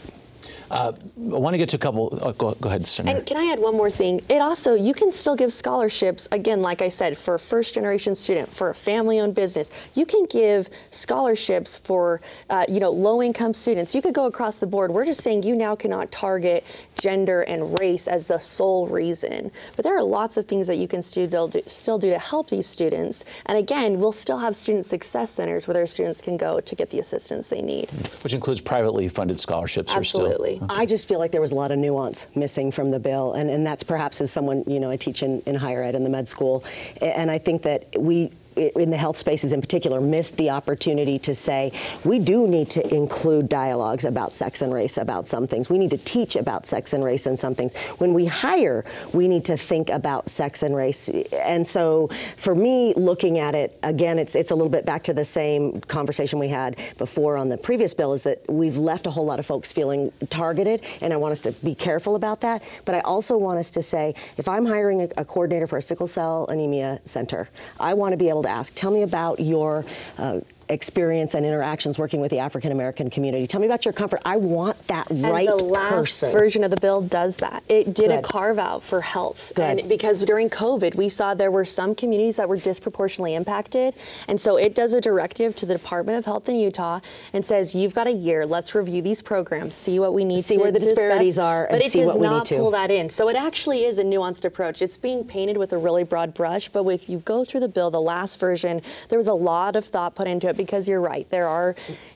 I 0.74 0.92
want 1.16 1.54
to 1.54 1.58
get 1.58 1.68
to 1.68 1.76
a 1.76 1.78
couple. 1.78 2.18
Oh, 2.20 2.32
go, 2.32 2.54
go 2.60 2.68
ahead, 2.68 2.86
Senator. 2.86 3.16
And 3.16 3.26
can 3.26 3.36
I 3.36 3.52
add 3.52 3.60
one 3.60 3.76
more 3.76 3.90
thing? 3.90 4.20
It 4.28 4.42
also, 4.42 4.74
you 4.74 4.92
can 4.92 5.12
still 5.12 5.36
give 5.36 5.52
scholarships, 5.52 6.26
again, 6.32 6.62
like 6.62 6.82
I 6.82 6.88
said, 6.88 7.16
for 7.16 7.36
a 7.36 7.38
first 7.38 7.74
generation 7.74 8.14
student, 8.14 8.52
for 8.52 8.70
a 8.70 8.74
family 8.74 9.20
owned 9.20 9.36
business. 9.36 9.70
You 9.94 10.04
can 10.04 10.24
give 10.26 10.68
scholarships 10.90 11.76
for, 11.76 12.20
uh, 12.50 12.64
you 12.68 12.80
know, 12.80 12.90
low 12.90 13.22
income 13.22 13.54
students. 13.54 13.94
You 13.94 14.02
could 14.02 14.14
go 14.14 14.26
across 14.26 14.58
the 14.58 14.66
board. 14.66 14.90
We're 14.90 15.06
just 15.06 15.22
saying 15.22 15.44
you 15.44 15.54
now 15.54 15.76
cannot 15.76 16.10
target 16.10 16.64
gender 16.94 17.42
and 17.42 17.78
race 17.78 18.08
as 18.08 18.26
the 18.26 18.38
sole 18.38 18.86
reason. 18.86 19.50
But 19.76 19.84
there 19.84 19.96
are 19.96 20.02
lots 20.02 20.36
of 20.36 20.44
things 20.46 20.66
that 20.66 20.76
you 20.76 20.88
can 20.88 21.02
still 21.02 21.48
do, 21.48 21.62
still 21.66 21.98
do 21.98 22.10
to 22.10 22.18
help 22.18 22.48
these 22.50 22.66
students. 22.66 23.24
And 23.46 23.58
again, 23.58 23.98
we'll 23.98 24.12
still 24.12 24.38
have 24.38 24.54
student 24.56 24.86
success 24.86 25.30
centers 25.30 25.66
where 25.66 25.74
their 25.74 25.86
students 25.86 26.20
can 26.20 26.36
go 26.36 26.60
to 26.60 26.74
get 26.74 26.90
the 26.90 26.98
assistance 26.98 27.48
they 27.48 27.60
need. 27.60 27.90
Which 28.22 28.34
includes 28.34 28.60
privately 28.60 29.08
funded 29.08 29.38
scholarships. 29.40 29.94
Are 29.94 30.04
still, 30.04 30.26
Absolutely. 30.26 30.60
I 30.70 30.86
just 30.86 31.08
feel 31.08 31.18
like 31.18 31.32
there 31.32 31.40
was 31.40 31.52
a 31.52 31.56
lot 31.56 31.72
of 31.72 31.78
nuance 31.78 32.26
missing 32.34 32.70
from 32.70 32.90
the 32.90 32.98
bill, 33.00 33.34
and, 33.34 33.50
and 33.50 33.66
that's 33.66 33.82
perhaps 33.82 34.20
as 34.20 34.30
someone, 34.30 34.64
you 34.66 34.80
know, 34.80 34.90
I 34.90 34.96
teach 34.96 35.22
in, 35.22 35.40
in 35.46 35.54
higher 35.54 35.82
ed 35.82 35.94
in 35.94 36.04
the 36.04 36.10
med 36.10 36.28
school, 36.28 36.64
and 37.02 37.30
I 37.30 37.38
think 37.38 37.62
that 37.62 37.86
we, 37.98 38.24
i- 38.26 38.30
in 38.56 38.90
the 38.90 38.96
health 38.96 39.16
spaces 39.16 39.52
in 39.52 39.60
particular, 39.60 40.00
missed 40.00 40.36
the 40.36 40.50
opportunity 40.50 41.18
to 41.20 41.34
say 41.34 41.72
we 42.04 42.18
do 42.18 42.46
need 42.46 42.70
to 42.70 42.94
include 42.94 43.48
dialogues 43.48 44.04
about 44.04 44.34
sex 44.34 44.62
and 44.62 44.72
race 44.72 44.96
about 44.98 45.26
some 45.26 45.46
things. 45.46 45.68
We 45.68 45.78
need 45.78 45.90
to 45.90 45.98
teach 45.98 46.36
about 46.36 46.66
sex 46.66 46.92
and 46.92 47.04
race 47.04 47.26
and 47.26 47.38
some 47.38 47.54
things. 47.54 47.76
When 47.98 48.14
we 48.14 48.26
hire, 48.26 48.84
we 49.12 49.28
need 49.28 49.44
to 49.46 49.56
think 49.56 49.90
about 49.90 50.30
sex 50.30 50.62
and 50.62 50.74
race. 50.74 51.08
And 51.08 51.66
so, 51.66 52.08
for 52.36 52.54
me, 52.54 52.94
looking 52.94 53.38
at 53.38 53.54
it 53.54 53.78
again, 53.82 54.18
it's 54.18 54.34
it's 54.34 54.50
a 54.50 54.54
little 54.54 54.70
bit 54.70 54.84
back 54.84 55.02
to 55.04 55.14
the 55.14 55.24
same 55.24 55.80
conversation 55.82 56.38
we 56.38 56.48
had 56.48 56.76
before 56.98 57.36
on 57.36 57.48
the 57.48 57.58
previous 57.58 57.94
bill. 57.94 58.12
Is 58.12 58.22
that 58.22 58.42
we've 58.48 58.76
left 58.76 59.06
a 59.06 59.10
whole 59.10 59.24
lot 59.24 59.38
of 59.38 59.46
folks 59.46 59.72
feeling 59.72 60.12
targeted, 60.30 60.84
and 61.00 61.12
I 61.12 61.16
want 61.16 61.32
us 61.32 61.40
to 61.42 61.52
be 61.52 61.74
careful 61.74 62.14
about 62.14 62.40
that. 62.42 62.62
But 62.84 62.94
I 62.94 63.00
also 63.00 63.36
want 63.36 63.58
us 63.58 63.70
to 63.72 63.82
say, 63.82 64.14
if 64.36 64.48
I'm 64.48 64.64
hiring 64.64 65.02
a, 65.02 65.08
a 65.16 65.24
coordinator 65.24 65.66
for 65.66 65.78
a 65.78 65.82
sickle 65.82 66.06
cell 66.06 66.46
anemia 66.48 67.00
center, 67.04 67.48
I 67.80 67.94
want 67.94 68.12
to 68.12 68.16
be 68.16 68.28
able 68.28 68.43
to 68.44 68.50
ask, 68.50 68.74
tell 68.74 68.90
me 68.90 69.02
about 69.02 69.40
your 69.40 69.84
uh, 70.18 70.40
experience 70.68 71.34
and 71.34 71.44
interactions 71.44 71.98
working 71.98 72.20
with 72.20 72.30
the 72.30 72.38
African 72.38 72.72
American 72.72 73.10
community. 73.10 73.46
Tell 73.46 73.60
me 73.60 73.66
about 73.66 73.84
your 73.84 73.92
comfort. 73.92 74.20
I 74.24 74.36
want 74.36 74.86
that 74.88 75.06
right 75.10 75.48
and 75.48 75.58
the 75.60 75.64
last 75.64 75.90
person. 75.92 76.32
version 76.32 76.64
of 76.64 76.70
the 76.70 76.76
bill 76.78 77.02
does 77.02 77.36
that. 77.38 77.62
It 77.68 77.94
did 77.94 78.10
a 78.10 78.22
carve 78.22 78.58
out 78.58 78.82
for 78.82 79.00
health, 79.00 79.52
Good. 79.54 79.80
and 79.80 79.88
because 79.88 80.22
during 80.24 80.48
COVID 80.50 80.94
we 80.94 81.08
saw 81.08 81.34
there 81.34 81.50
were 81.50 81.64
some 81.64 81.94
communities 81.94 82.36
that 82.36 82.48
were 82.48 82.56
disproportionately 82.56 83.34
impacted, 83.34 83.94
and 84.28 84.40
so 84.40 84.56
it 84.56 84.74
does 84.74 84.92
a 84.94 85.00
directive 85.00 85.54
to 85.56 85.66
the 85.66 85.74
Department 85.74 86.18
of 86.18 86.24
Health 86.24 86.48
in 86.48 86.56
Utah 86.56 87.00
and 87.32 87.44
says 87.44 87.74
you've 87.74 87.94
got 87.94 88.06
a 88.06 88.12
year. 88.12 88.46
Let's 88.46 88.74
review 88.74 89.02
these 89.02 89.22
programs, 89.22 89.76
see 89.76 89.98
what 89.98 90.14
we 90.14 90.24
need 90.24 90.44
See 90.44 90.56
to 90.56 90.62
where 90.62 90.72
the 90.72 90.78
discuss." 90.80 90.96
disparities 90.96 91.38
are, 91.38 91.66
but 91.70 91.76
and 91.76 91.84
it 91.84 91.92
see 91.92 92.00
does 92.00 92.08
what 92.08 92.20
we 92.20 92.26
need 92.26 92.32
not 92.32 92.46
to. 92.46 92.56
pull 92.56 92.70
that 92.70 92.90
in. 92.90 93.10
So 93.10 93.28
it 93.28 93.36
actually 93.36 93.84
is 93.84 93.98
a 93.98 94.04
nuanced 94.04 94.44
approach. 94.44 94.82
It's 94.82 94.96
being 94.96 95.24
painted 95.24 95.56
with 95.56 95.72
a 95.72 95.78
really 95.78 96.04
broad 96.04 96.34
brush, 96.34 96.68
but 96.68 96.84
with 96.84 97.08
you 97.08 97.18
go 97.18 97.44
through 97.44 97.60
the 97.60 97.68
bill, 97.68 97.90
the 97.90 98.00
last 98.00 98.38
version, 98.40 98.80
there 99.08 99.18
was 99.18 99.28
a 99.28 99.34
lot 99.34 99.76
of 99.76 99.84
thought 99.84 100.14
put 100.14 100.26
into 100.26 100.48
it 100.48 100.53
because 100.56 100.88
you're 100.88 101.00
right. 101.00 101.28
There 101.30 101.48
are 101.48 101.74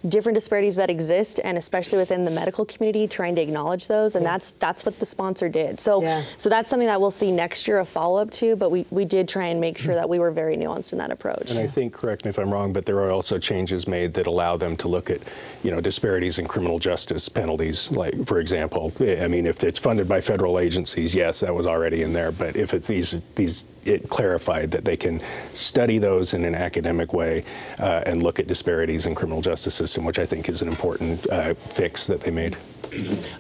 different 0.09 0.35
disparities 0.35 0.77
that 0.77 0.91
exist, 0.91 1.41
and 1.45 1.59
especially 1.59 1.99
within 1.99 2.25
the 2.25 2.31
medical 2.31 2.65
community, 2.65 3.07
trying 3.07 3.35
to 3.37 3.43
acknowledge 3.43 3.87
those, 3.87 4.17
and 4.17 4.25
that's 4.25 4.53
that's 4.53 4.85
what 4.85 4.99
the 4.99 5.07
sponsor 5.07 5.49
did. 5.49 5.81
So 5.81 6.03
Yeah. 6.03 6.23
so 6.37 6.49
that's 6.49 6.69
something 6.71 6.89
that 6.89 7.01
we'll 7.01 7.11
see 7.11 7.31
next 7.31 7.67
year 7.69 7.81
a 7.81 7.85
follow 7.85 8.21
up 8.21 8.31
to, 8.33 8.57
but 8.57 8.71
we, 8.71 8.87
we 8.91 9.05
did 9.05 9.29
try 9.29 9.47
and 9.47 9.61
make 9.61 9.79
sure 9.79 9.95
that 9.95 10.09
we 10.09 10.19
were 10.19 10.31
very 10.31 10.57
nuanced 10.57 10.93
in 10.93 10.99
that 10.99 11.11
approach. 11.11 11.51
And 11.51 11.59
I 11.59 11.67
think, 11.67 11.93
correct 11.93 12.25
me 12.25 12.31
if 12.31 12.39
I'm 12.39 12.53
wrong, 12.53 12.73
but 12.73 12.87
there 12.87 12.99
are 12.99 13.11
also 13.11 13.39
changes 13.39 13.87
made 13.87 14.13
that 14.15 14.27
allow 14.27 14.57
them 14.57 14.77
to 14.79 14.89
look 14.89 15.11
at, 15.11 15.21
you 15.63 15.71
know, 15.71 15.81
disparities 15.81 16.39
in 16.39 16.47
criminal 16.47 16.79
justice 16.79 17.29
penalties. 17.29 17.91
Like, 17.91 18.27
for 18.27 18.41
example, 18.41 18.93
I 19.01 19.29
mean, 19.29 19.47
if 19.47 19.65
it's 19.65 19.79
funded 19.79 20.09
by 20.09 20.21
federal 20.21 20.59
agencies, 20.59 21.15
yes, 21.15 21.41
that 21.41 21.55
was 21.55 21.67
already 21.67 22.03
in 22.03 22.13
there. 22.13 22.33
But 22.33 22.57
if 22.57 22.75
it's 22.75 22.87
these 22.87 23.17
these 23.35 23.65
it 23.89 24.09
clarified 24.09 24.71
that 24.71 24.85
they 24.85 24.97
can 24.97 25.21
study 25.55 25.99
those 25.99 26.35
in 26.35 26.45
an 26.45 26.55
academic 26.55 27.13
way 27.13 27.45
uh, 27.79 28.03
and 28.07 28.23
look 28.23 28.39
at 28.39 28.47
disparities 28.47 29.07
in 29.07 29.15
criminal 29.15 29.41
justice 29.41 29.75
system, 29.75 30.05
which 30.05 30.19
I 30.19 30.27
think 30.27 30.49
is 30.49 30.63
an 30.63 30.69
important 30.69 31.27
uh, 31.31 31.55
fix 31.55 32.07
that 32.07 32.21
they 32.21 32.31
made. 32.31 32.57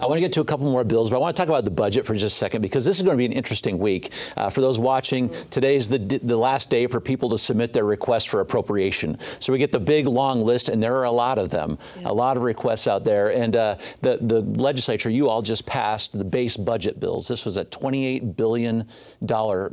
I 0.00 0.06
want 0.06 0.16
to 0.16 0.20
get 0.20 0.32
to 0.34 0.40
a 0.40 0.44
couple 0.44 0.66
more 0.66 0.84
bills, 0.84 1.10
but 1.10 1.16
I 1.16 1.18
want 1.18 1.34
to 1.36 1.40
talk 1.40 1.48
about 1.48 1.64
the 1.64 1.70
budget 1.70 2.06
for 2.06 2.14
just 2.14 2.36
a 2.36 2.38
second 2.38 2.62
because 2.62 2.84
this 2.84 2.98
is 2.98 3.02
going 3.02 3.16
to 3.16 3.18
be 3.18 3.26
an 3.26 3.32
interesting 3.32 3.78
week. 3.78 4.12
Uh, 4.36 4.50
for 4.50 4.60
those 4.60 4.78
watching, 4.78 5.30
today's 5.50 5.88
the, 5.88 5.98
the 5.98 6.36
last 6.36 6.70
day 6.70 6.86
for 6.86 7.00
people 7.00 7.28
to 7.30 7.38
submit 7.38 7.72
their 7.72 7.84
request 7.84 8.28
for 8.28 8.40
appropriation. 8.40 9.18
So 9.40 9.52
we 9.52 9.58
get 9.58 9.72
the 9.72 9.80
big 9.80 10.06
long 10.06 10.42
list, 10.42 10.68
and 10.68 10.82
there 10.82 10.96
are 10.96 11.04
a 11.04 11.10
lot 11.10 11.38
of 11.38 11.50
them, 11.50 11.78
a 12.04 12.12
lot 12.12 12.36
of 12.36 12.42
requests 12.42 12.86
out 12.86 13.04
there. 13.04 13.32
And 13.32 13.56
uh, 13.56 13.76
the, 14.00 14.18
the 14.20 14.42
legislature, 14.42 15.10
you 15.10 15.28
all 15.28 15.42
just 15.42 15.66
passed 15.66 16.16
the 16.16 16.24
base 16.24 16.56
budget 16.56 17.00
bills. 17.00 17.26
This 17.26 17.44
was 17.44 17.56
a 17.56 17.64
$28 17.64 18.36
billion 18.36 18.86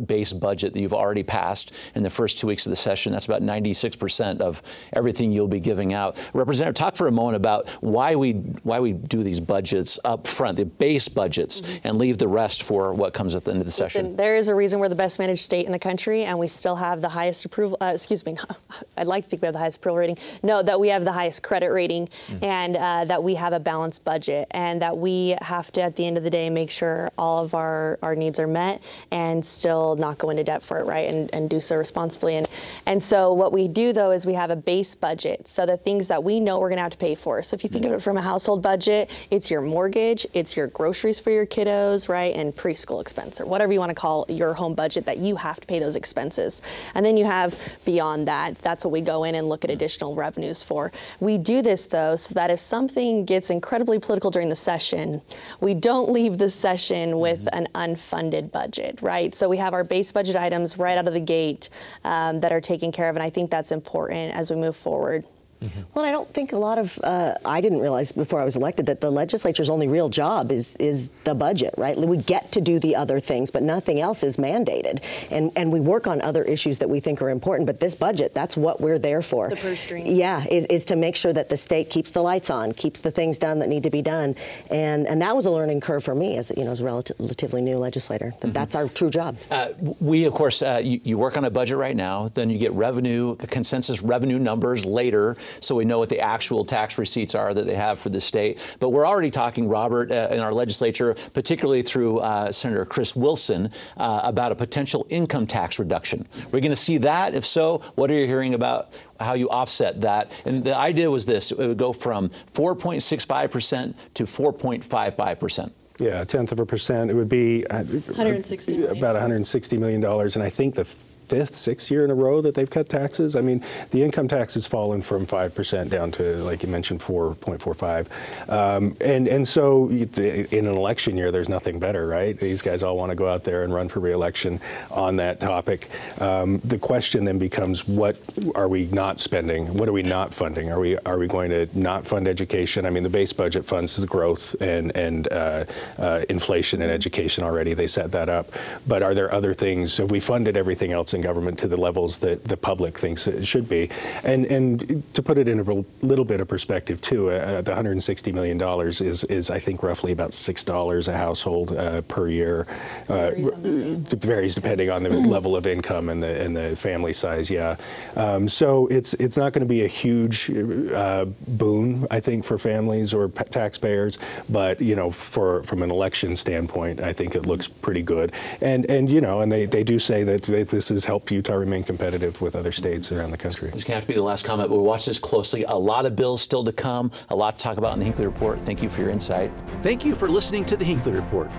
base 0.05 0.33
budget 0.33 0.73
that 0.73 0.79
you've 0.79 0.93
already 0.93 1.23
passed 1.23 1.73
in 1.93 2.03
the 2.03 2.09
first 2.09 2.39
two 2.39 2.47
weeks 2.47 2.65
of 2.65 2.71
the 2.71 2.75
session. 2.75 3.13
That's 3.13 3.25
about 3.25 3.41
96% 3.41 4.41
of 4.41 4.61
everything 4.93 5.31
you'll 5.31 5.47
be 5.47 5.59
giving 5.59 5.93
out. 5.93 6.17
Representative, 6.33 6.75
talk 6.75 6.95
for 6.95 7.07
a 7.07 7.11
moment 7.11 7.35
about 7.35 7.69
why 7.81 8.15
we 8.15 8.33
why 8.63 8.79
we 8.79 8.93
do 8.93 9.23
these 9.23 9.39
budgets 9.39 9.74
up 10.03 10.27
front, 10.27 10.57
the 10.57 10.65
base 10.65 11.07
budgets, 11.07 11.61
and 11.83 11.97
leave 11.97 12.17
the 12.17 12.27
rest 12.27 12.63
for 12.63 12.93
what 12.93 13.13
comes 13.13 13.35
at 13.35 13.43
the 13.43 13.51
end 13.51 13.59
of 13.59 13.65
the 13.65 13.71
session. 13.71 14.15
There 14.15 14.35
is 14.35 14.47
a 14.47 14.55
reason 14.55 14.79
we're 14.79 14.89
the 14.89 14.95
best 14.95 15.19
managed 15.19 15.43
state 15.43 15.65
in 15.65 15.71
the 15.71 15.79
country, 15.79 16.23
and 16.23 16.37
we 16.37 16.47
still 16.47 16.75
have 16.75 17.01
the 17.01 17.09
highest 17.09 17.45
approval. 17.45 17.77
Uh, 17.81 17.91
excuse 17.93 18.25
me. 18.25 18.37
I'd 18.97 19.07
like 19.07 19.23
to 19.25 19.29
think 19.29 19.41
we 19.41 19.45
have 19.47 19.53
the 19.53 19.59
highest 19.59 19.77
approval 19.77 19.97
rating. 19.97 20.17
No, 20.43 20.61
that 20.63 20.79
we 20.79 20.87
have 20.89 21.03
the 21.03 21.11
highest 21.11 21.43
credit 21.43 21.71
rating, 21.71 22.09
and 22.41 22.77
uh, 22.77 23.05
that 23.05 23.23
we 23.23 23.35
have 23.35 23.53
a 23.53 23.59
balanced 23.59 24.03
budget, 24.03 24.47
and 24.51 24.81
that 24.81 24.97
we 24.97 25.35
have 25.41 25.71
to, 25.73 25.81
at 25.81 25.95
the 25.95 26.05
end 26.05 26.17
of 26.17 26.23
the 26.23 26.29
day, 26.29 26.49
make 26.49 26.71
sure 26.71 27.11
all 27.17 27.43
of 27.43 27.53
our, 27.53 27.99
our 28.01 28.15
needs 28.15 28.39
are 28.39 28.47
met, 28.47 28.83
and 29.11 29.45
still 29.45 29.95
not 29.95 30.17
go 30.17 30.29
into 30.29 30.43
debt 30.43 30.63
for 30.63 30.79
it, 30.79 30.85
right? 30.85 31.09
And, 31.09 31.33
and 31.33 31.49
do 31.49 31.59
so 31.59 31.75
responsibly. 31.75 32.35
And 32.35 32.47
and 32.85 33.01
so 33.01 33.33
what 33.33 33.51
we 33.51 33.67
do 33.67 33.93
though 33.93 34.11
is 34.11 34.25
we 34.25 34.33
have 34.33 34.51
a 34.51 34.55
base 34.55 34.95
budget. 34.95 35.47
So 35.47 35.65
the 35.65 35.77
things 35.77 36.07
that 36.07 36.23
we 36.23 36.39
know 36.39 36.59
we're 36.59 36.69
going 36.69 36.77
to 36.77 36.83
have 36.83 36.91
to 36.91 36.97
pay 36.97 37.15
for. 37.15 37.41
So 37.41 37.55
if 37.55 37.63
you 37.63 37.69
think 37.69 37.85
of 37.85 37.91
it 37.91 38.01
from 38.01 38.17
a 38.17 38.21
household 38.21 38.61
budget, 38.61 39.11
it's 39.31 39.49
your 39.49 39.54
your 39.55 39.61
mortgage, 39.61 40.27
it's 40.33 40.57
your 40.57 40.67
groceries 40.67 41.17
for 41.17 41.29
your 41.29 41.45
kiddos, 41.45 42.09
right, 42.09 42.35
and 42.35 42.53
preschool 42.53 42.99
expense 42.99 43.39
or 43.39 43.45
whatever 43.45 43.71
you 43.71 43.79
want 43.79 43.89
to 43.89 43.95
call 43.95 44.25
your 44.27 44.53
home 44.53 44.73
budget 44.73 45.05
that 45.05 45.17
you 45.17 45.37
have 45.37 45.61
to 45.61 45.65
pay 45.65 45.79
those 45.79 45.95
expenses. 45.95 46.61
And 46.93 47.05
then 47.05 47.15
you 47.15 47.23
have 47.23 47.57
beyond 47.85 48.27
that, 48.27 48.57
that's 48.59 48.83
what 48.83 48.91
we 48.91 48.99
go 48.99 49.23
in 49.23 49.33
and 49.35 49.47
look 49.47 49.63
at 49.63 49.71
additional 49.71 50.13
revenues 50.13 50.61
for. 50.61 50.91
We 51.21 51.37
do 51.37 51.61
this 51.61 51.85
though 51.85 52.17
so 52.17 52.33
that 52.33 52.51
if 52.51 52.59
something 52.59 53.23
gets 53.23 53.49
incredibly 53.49 53.97
political 53.97 54.29
during 54.29 54.49
the 54.49 54.57
session, 54.57 55.21
we 55.61 55.73
don't 55.73 56.11
leave 56.11 56.37
the 56.37 56.49
session 56.49 57.17
with 57.17 57.45
mm-hmm. 57.45 57.65
an 57.75 57.95
unfunded 57.95 58.51
budget, 58.51 59.01
right? 59.01 59.33
So 59.33 59.47
we 59.47 59.55
have 59.55 59.73
our 59.73 59.85
base 59.85 60.11
budget 60.11 60.35
items 60.35 60.77
right 60.77 60.97
out 60.97 61.07
of 61.07 61.13
the 61.13 61.21
gate 61.21 61.69
um, 62.03 62.41
that 62.41 62.51
are 62.51 62.59
taken 62.59 62.91
care 62.91 63.09
of, 63.09 63.15
and 63.15 63.23
I 63.23 63.29
think 63.29 63.49
that's 63.49 63.71
important 63.71 64.35
as 64.35 64.51
we 64.51 64.57
move 64.57 64.75
forward. 64.75 65.23
Mm-hmm. 65.61 65.81
Well, 65.93 66.05
I 66.05 66.11
don't 66.11 66.31
think 66.33 66.53
a 66.53 66.57
lot 66.57 66.77
of 66.77 66.99
uh, 67.03 67.35
I 67.45 67.61
didn't 67.61 67.79
realize 67.79 68.11
before 68.11 68.41
I 68.41 68.45
was 68.45 68.55
elected 68.55 68.85
that 68.87 69.01
the 69.01 69.09
legislature's 69.09 69.69
only 69.69 69.87
real 69.87 70.09
job 70.09 70.51
is 70.51 70.75
is 70.77 71.09
the 71.23 71.33
budget, 71.33 71.73
right? 71.77 71.97
We 71.97 72.17
get 72.17 72.51
to 72.53 72.61
do 72.61 72.79
the 72.79 72.95
other 72.95 73.19
things, 73.19 73.51
but 73.51 73.63
nothing 73.63 73.99
else 73.99 74.23
is 74.23 74.37
mandated, 74.37 75.01
and 75.31 75.51
and 75.55 75.71
we 75.71 75.79
work 75.79 76.07
on 76.07 76.21
other 76.21 76.43
issues 76.43 76.79
that 76.79 76.89
we 76.89 76.99
think 76.99 77.21
are 77.21 77.29
important. 77.29 77.67
But 77.67 77.79
this 77.79 77.95
budget, 77.95 78.33
that's 78.33 78.57
what 78.57 78.81
we're 78.81 78.99
there 78.99 79.21
for. 79.21 79.49
The 79.49 79.55
purse 79.55 79.81
strings. 79.81 80.09
Yeah, 80.09 80.45
is, 80.49 80.65
is 80.65 80.85
to 80.85 80.95
make 80.95 81.15
sure 81.15 81.33
that 81.33 81.49
the 81.49 81.57
state 81.57 81.89
keeps 81.89 82.11
the 82.11 82.21
lights 82.21 82.49
on, 82.49 82.73
keeps 82.73 82.99
the 82.99 83.11
things 83.11 83.37
done 83.37 83.59
that 83.59 83.69
need 83.69 83.83
to 83.83 83.89
be 83.89 84.01
done, 84.01 84.35
and 84.69 85.07
and 85.07 85.21
that 85.21 85.35
was 85.35 85.45
a 85.45 85.51
learning 85.51 85.81
curve 85.81 86.03
for 86.03 86.15
me 86.15 86.37
as 86.37 86.51
you 86.55 86.65
know 86.65 86.71
as 86.71 86.81
a 86.81 86.83
relatively 86.83 87.61
new 87.61 87.77
legislator. 87.77 88.31
That 88.39 88.47
mm-hmm. 88.47 88.51
that's 88.51 88.75
our 88.75 88.89
true 88.89 89.09
job. 89.09 89.37
Uh, 89.49 89.69
we 89.99 90.25
of 90.25 90.33
course 90.33 90.61
uh, 90.61 90.81
you, 90.83 90.99
you 91.03 91.17
work 91.17 91.37
on 91.37 91.45
a 91.45 91.49
budget 91.49 91.77
right 91.77 91.95
now, 91.95 92.27
then 92.33 92.49
you 92.49 92.59
get 92.59 92.73
revenue 92.73 93.35
consensus 93.35 94.01
revenue 94.01 94.37
numbers 94.37 94.85
later 94.85 95.37
so 95.59 95.75
we 95.75 95.85
know 95.85 95.99
what 95.99 96.09
the 96.09 96.19
actual 96.19 96.65
tax 96.65 96.97
receipts 96.97 97.35
are 97.35 97.53
that 97.53 97.65
they 97.65 97.75
have 97.75 97.99
for 97.99 98.09
the 98.09 98.21
state. 98.21 98.59
But 98.79 98.89
we're 98.89 99.07
already 99.07 99.31
talking, 99.31 99.67
Robert, 99.67 100.11
uh, 100.11 100.29
in 100.31 100.39
our 100.39 100.53
legislature, 100.53 101.15
particularly 101.33 101.81
through 101.81 102.19
uh, 102.19 102.51
Senator 102.51 102.85
Chris 102.85 103.15
Wilson, 103.15 103.71
uh, 103.97 104.21
about 104.23 104.51
a 104.51 104.55
potential 104.55 105.05
income 105.09 105.47
tax 105.47 105.79
reduction. 105.79 106.27
We're 106.51 106.61
going 106.61 106.71
to 106.71 106.75
see 106.75 106.97
that. 106.99 107.33
If 107.33 107.45
so, 107.45 107.81
what 107.95 108.09
are 108.11 108.13
you 108.13 108.27
hearing 108.27 108.53
about 108.53 108.99
how 109.19 109.33
you 109.33 109.49
offset 109.49 110.01
that? 110.01 110.31
And 110.45 110.63
the 110.63 110.75
idea 110.75 111.09
was 111.09 111.25
this: 111.25 111.51
it 111.51 111.57
would 111.57 111.77
go 111.77 111.93
from 111.93 112.29
4.65 112.53 113.51
percent 113.51 113.95
to 114.15 114.23
4.55 114.23 115.39
percent. 115.39 115.73
Yeah, 115.97 116.21
a 116.21 116.25
tenth 116.25 116.51
of 116.51 116.59
a 116.59 116.65
percent. 116.65 117.09
It 117.09 117.13
would 117.13 117.29
be 117.29 117.63
160 117.69 118.85
about 118.85 119.13
160 119.13 119.77
million 119.77 120.01
dollars, 120.01 120.35
and 120.35 120.43
I 120.43 120.49
think 120.49 120.75
the 120.75 120.85
fifth, 121.27 121.55
sixth 121.55 121.89
year 121.89 122.03
in 122.03 122.11
a 122.11 122.15
row 122.15 122.41
that 122.41 122.53
they've 122.53 122.69
cut 122.69 122.87
taxes. 122.87 123.35
I 123.35 123.41
mean, 123.41 123.63
the 123.91 124.03
income 124.03 124.27
tax 124.27 124.53
has 124.53 124.67
fallen 124.67 125.01
from 125.01 125.25
5% 125.25 125.89
down 125.89 126.11
to, 126.13 126.37
like 126.43 126.63
you 126.63 126.69
mentioned, 126.69 126.99
4.45. 126.99 128.07
Um, 128.49 128.95
and, 129.01 129.27
and 129.27 129.47
so 129.47 129.89
in 129.89 130.67
an 130.67 130.77
election 130.77 131.17
year, 131.17 131.31
there's 131.31 131.49
nothing 131.49 131.79
better, 131.79 132.07
right? 132.07 132.39
These 132.39 132.61
guys 132.61 132.83
all 132.83 132.97
want 132.97 133.09
to 133.09 133.15
go 133.15 133.27
out 133.27 133.43
there 133.43 133.63
and 133.63 133.73
run 133.73 133.89
for 133.89 133.99
reelection 133.99 134.59
on 134.91 135.15
that 135.17 135.39
topic. 135.39 135.89
Um, 136.19 136.61
the 136.63 136.77
question 136.77 137.25
then 137.25 137.37
becomes 137.37 137.87
what 137.87 138.17
are 138.53 138.67
we 138.67 138.85
not 138.87 139.19
spending? 139.19 139.73
What 139.77 139.89
are 139.89 139.93
we 139.93 140.03
not 140.03 140.33
funding? 140.33 140.71
Are 140.71 140.79
we, 140.79 140.97
are 140.99 141.17
we 141.17 141.27
going 141.27 141.49
to 141.49 141.67
not 141.73 142.05
fund 142.05 142.27
education? 142.27 142.85
I 142.85 142.89
mean, 142.89 143.03
the 143.03 143.09
base 143.09 143.33
budget 143.33 143.65
funds 143.65 143.95
the 143.95 144.07
growth 144.07 144.55
and, 144.61 144.95
and 144.95 145.31
uh, 145.31 145.65
uh, 145.97 146.23
inflation 146.29 146.81
in 146.81 146.89
education 146.89 147.43
already. 147.43 147.73
They 147.73 147.87
set 147.87 148.11
that 148.11 148.29
up. 148.29 148.51
But 148.87 149.03
are 149.03 149.13
there 149.13 149.33
other 149.33 149.53
things? 149.53 149.97
Have 149.97 150.11
we 150.11 150.19
funded 150.19 150.57
everything 150.57 150.91
else 150.91 151.13
in 151.15 151.21
government 151.21 151.57
to 151.59 151.67
the 151.67 151.77
levels 151.77 152.19
that 152.19 152.43
the 152.43 152.57
public 152.57 152.97
thinks 152.97 153.27
it 153.27 153.45
should 153.45 153.67
be. 153.67 153.89
And 154.23 154.45
and 154.45 155.03
to 155.13 155.23
put 155.23 155.37
it 155.37 155.47
in 155.47 155.59
a 155.59 156.05
little 156.05 156.25
bit 156.25 156.41
of 156.41 156.47
perspective 156.47 157.01
too, 157.01 157.31
uh, 157.31 157.61
the 157.61 157.71
160 157.71 158.31
million 158.31 158.57
dollars 158.57 159.01
is 159.01 159.23
is 159.25 159.49
I 159.49 159.59
think 159.59 159.81
roughly 159.81 160.11
about 160.11 160.33
six 160.33 160.63
dollars 160.63 161.07
a 161.07 161.17
household 161.17 161.75
uh, 161.75 162.01
per 162.01 162.27
year. 162.27 162.67
Uh, 163.09 163.31
it 163.35 164.21
varies 164.21 164.55
depending 164.55 164.89
on 164.89 165.03
the 165.03 165.09
level 165.09 165.55
of 165.55 165.65
income 165.65 166.09
and 166.09 166.21
the 166.21 166.41
and 166.43 166.55
the 166.55 166.75
family 166.75 167.13
size. 167.13 167.49
Yeah, 167.49 167.77
um, 168.15 168.47
so 168.47 168.87
it's 168.87 169.13
it's 169.15 169.37
not 169.37 169.53
going 169.53 169.61
to 169.61 169.73
be 169.73 169.85
a 169.85 169.87
huge 169.87 170.51
uh, 170.51 171.25
boon 171.47 172.05
I 172.11 172.19
think 172.19 172.43
for 172.43 172.57
families 172.57 173.13
or 173.13 173.29
p- 173.29 173.43
taxpayers, 173.45 174.17
but 174.49 174.81
you 174.81 174.95
know 174.95 175.11
for 175.11 175.63
from 175.63 175.81
an 175.81 175.91
election 175.91 176.35
standpoint, 176.35 176.99
I 177.01 177.13
think 177.13 177.35
it 177.35 177.45
looks 177.45 177.67
pretty 177.67 178.01
good. 178.01 178.33
And 178.61 178.85
and 178.89 179.09
you 179.09 179.21
know 179.21 179.41
and 179.41 179.51
they, 179.51 179.65
they 179.65 179.83
do 179.83 179.99
say 179.99 180.23
that 180.23 180.43
this 180.43 180.91
is 180.91 181.04
help 181.05 181.31
Utah 181.31 181.55
remain 181.55 181.83
competitive 181.83 182.41
with 182.41 182.55
other 182.55 182.71
states 182.71 183.11
around 183.11 183.31
the 183.31 183.37
country. 183.37 183.69
This 183.69 183.83
can 183.83 183.93
have 183.93 184.03
to 184.03 184.07
be 184.07 184.13
the 184.13 184.23
last 184.23 184.43
comment. 184.43 184.69
We'll 184.69 184.81
watch 184.81 185.05
this 185.05 185.19
closely. 185.19 185.63
A 185.63 185.73
lot 185.73 186.05
of 186.05 186.15
bills 186.15 186.41
still 186.41 186.63
to 186.63 186.73
come, 186.73 187.11
a 187.29 187.35
lot 187.35 187.57
to 187.57 187.63
talk 187.63 187.77
about 187.77 187.93
in 187.93 187.99
the 187.99 188.05
Hinckley 188.05 188.25
Report. 188.25 188.59
Thank 188.61 188.81
you 188.81 188.89
for 188.89 189.01
your 189.01 189.09
insight. 189.09 189.51
Thank 189.83 190.03
you 190.03 190.15
for 190.15 190.29
listening 190.29 190.65
to 190.65 190.77
the 190.77 190.85
Hinckley 190.85 191.13
Report. 191.13 191.49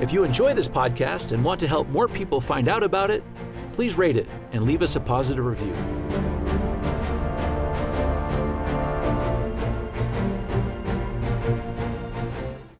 If 0.00 0.12
you 0.12 0.24
enjoy 0.24 0.52
this 0.52 0.68
podcast 0.68 1.32
and 1.32 1.44
want 1.44 1.60
to 1.60 1.68
help 1.68 1.88
more 1.88 2.08
people 2.08 2.40
find 2.40 2.68
out 2.68 2.82
about 2.82 3.10
it, 3.10 3.22
please 3.72 3.96
rate 3.96 4.16
it 4.16 4.28
and 4.52 4.64
leave 4.64 4.82
us 4.82 4.96
a 4.96 5.00
positive 5.00 5.44
review. 5.44 6.35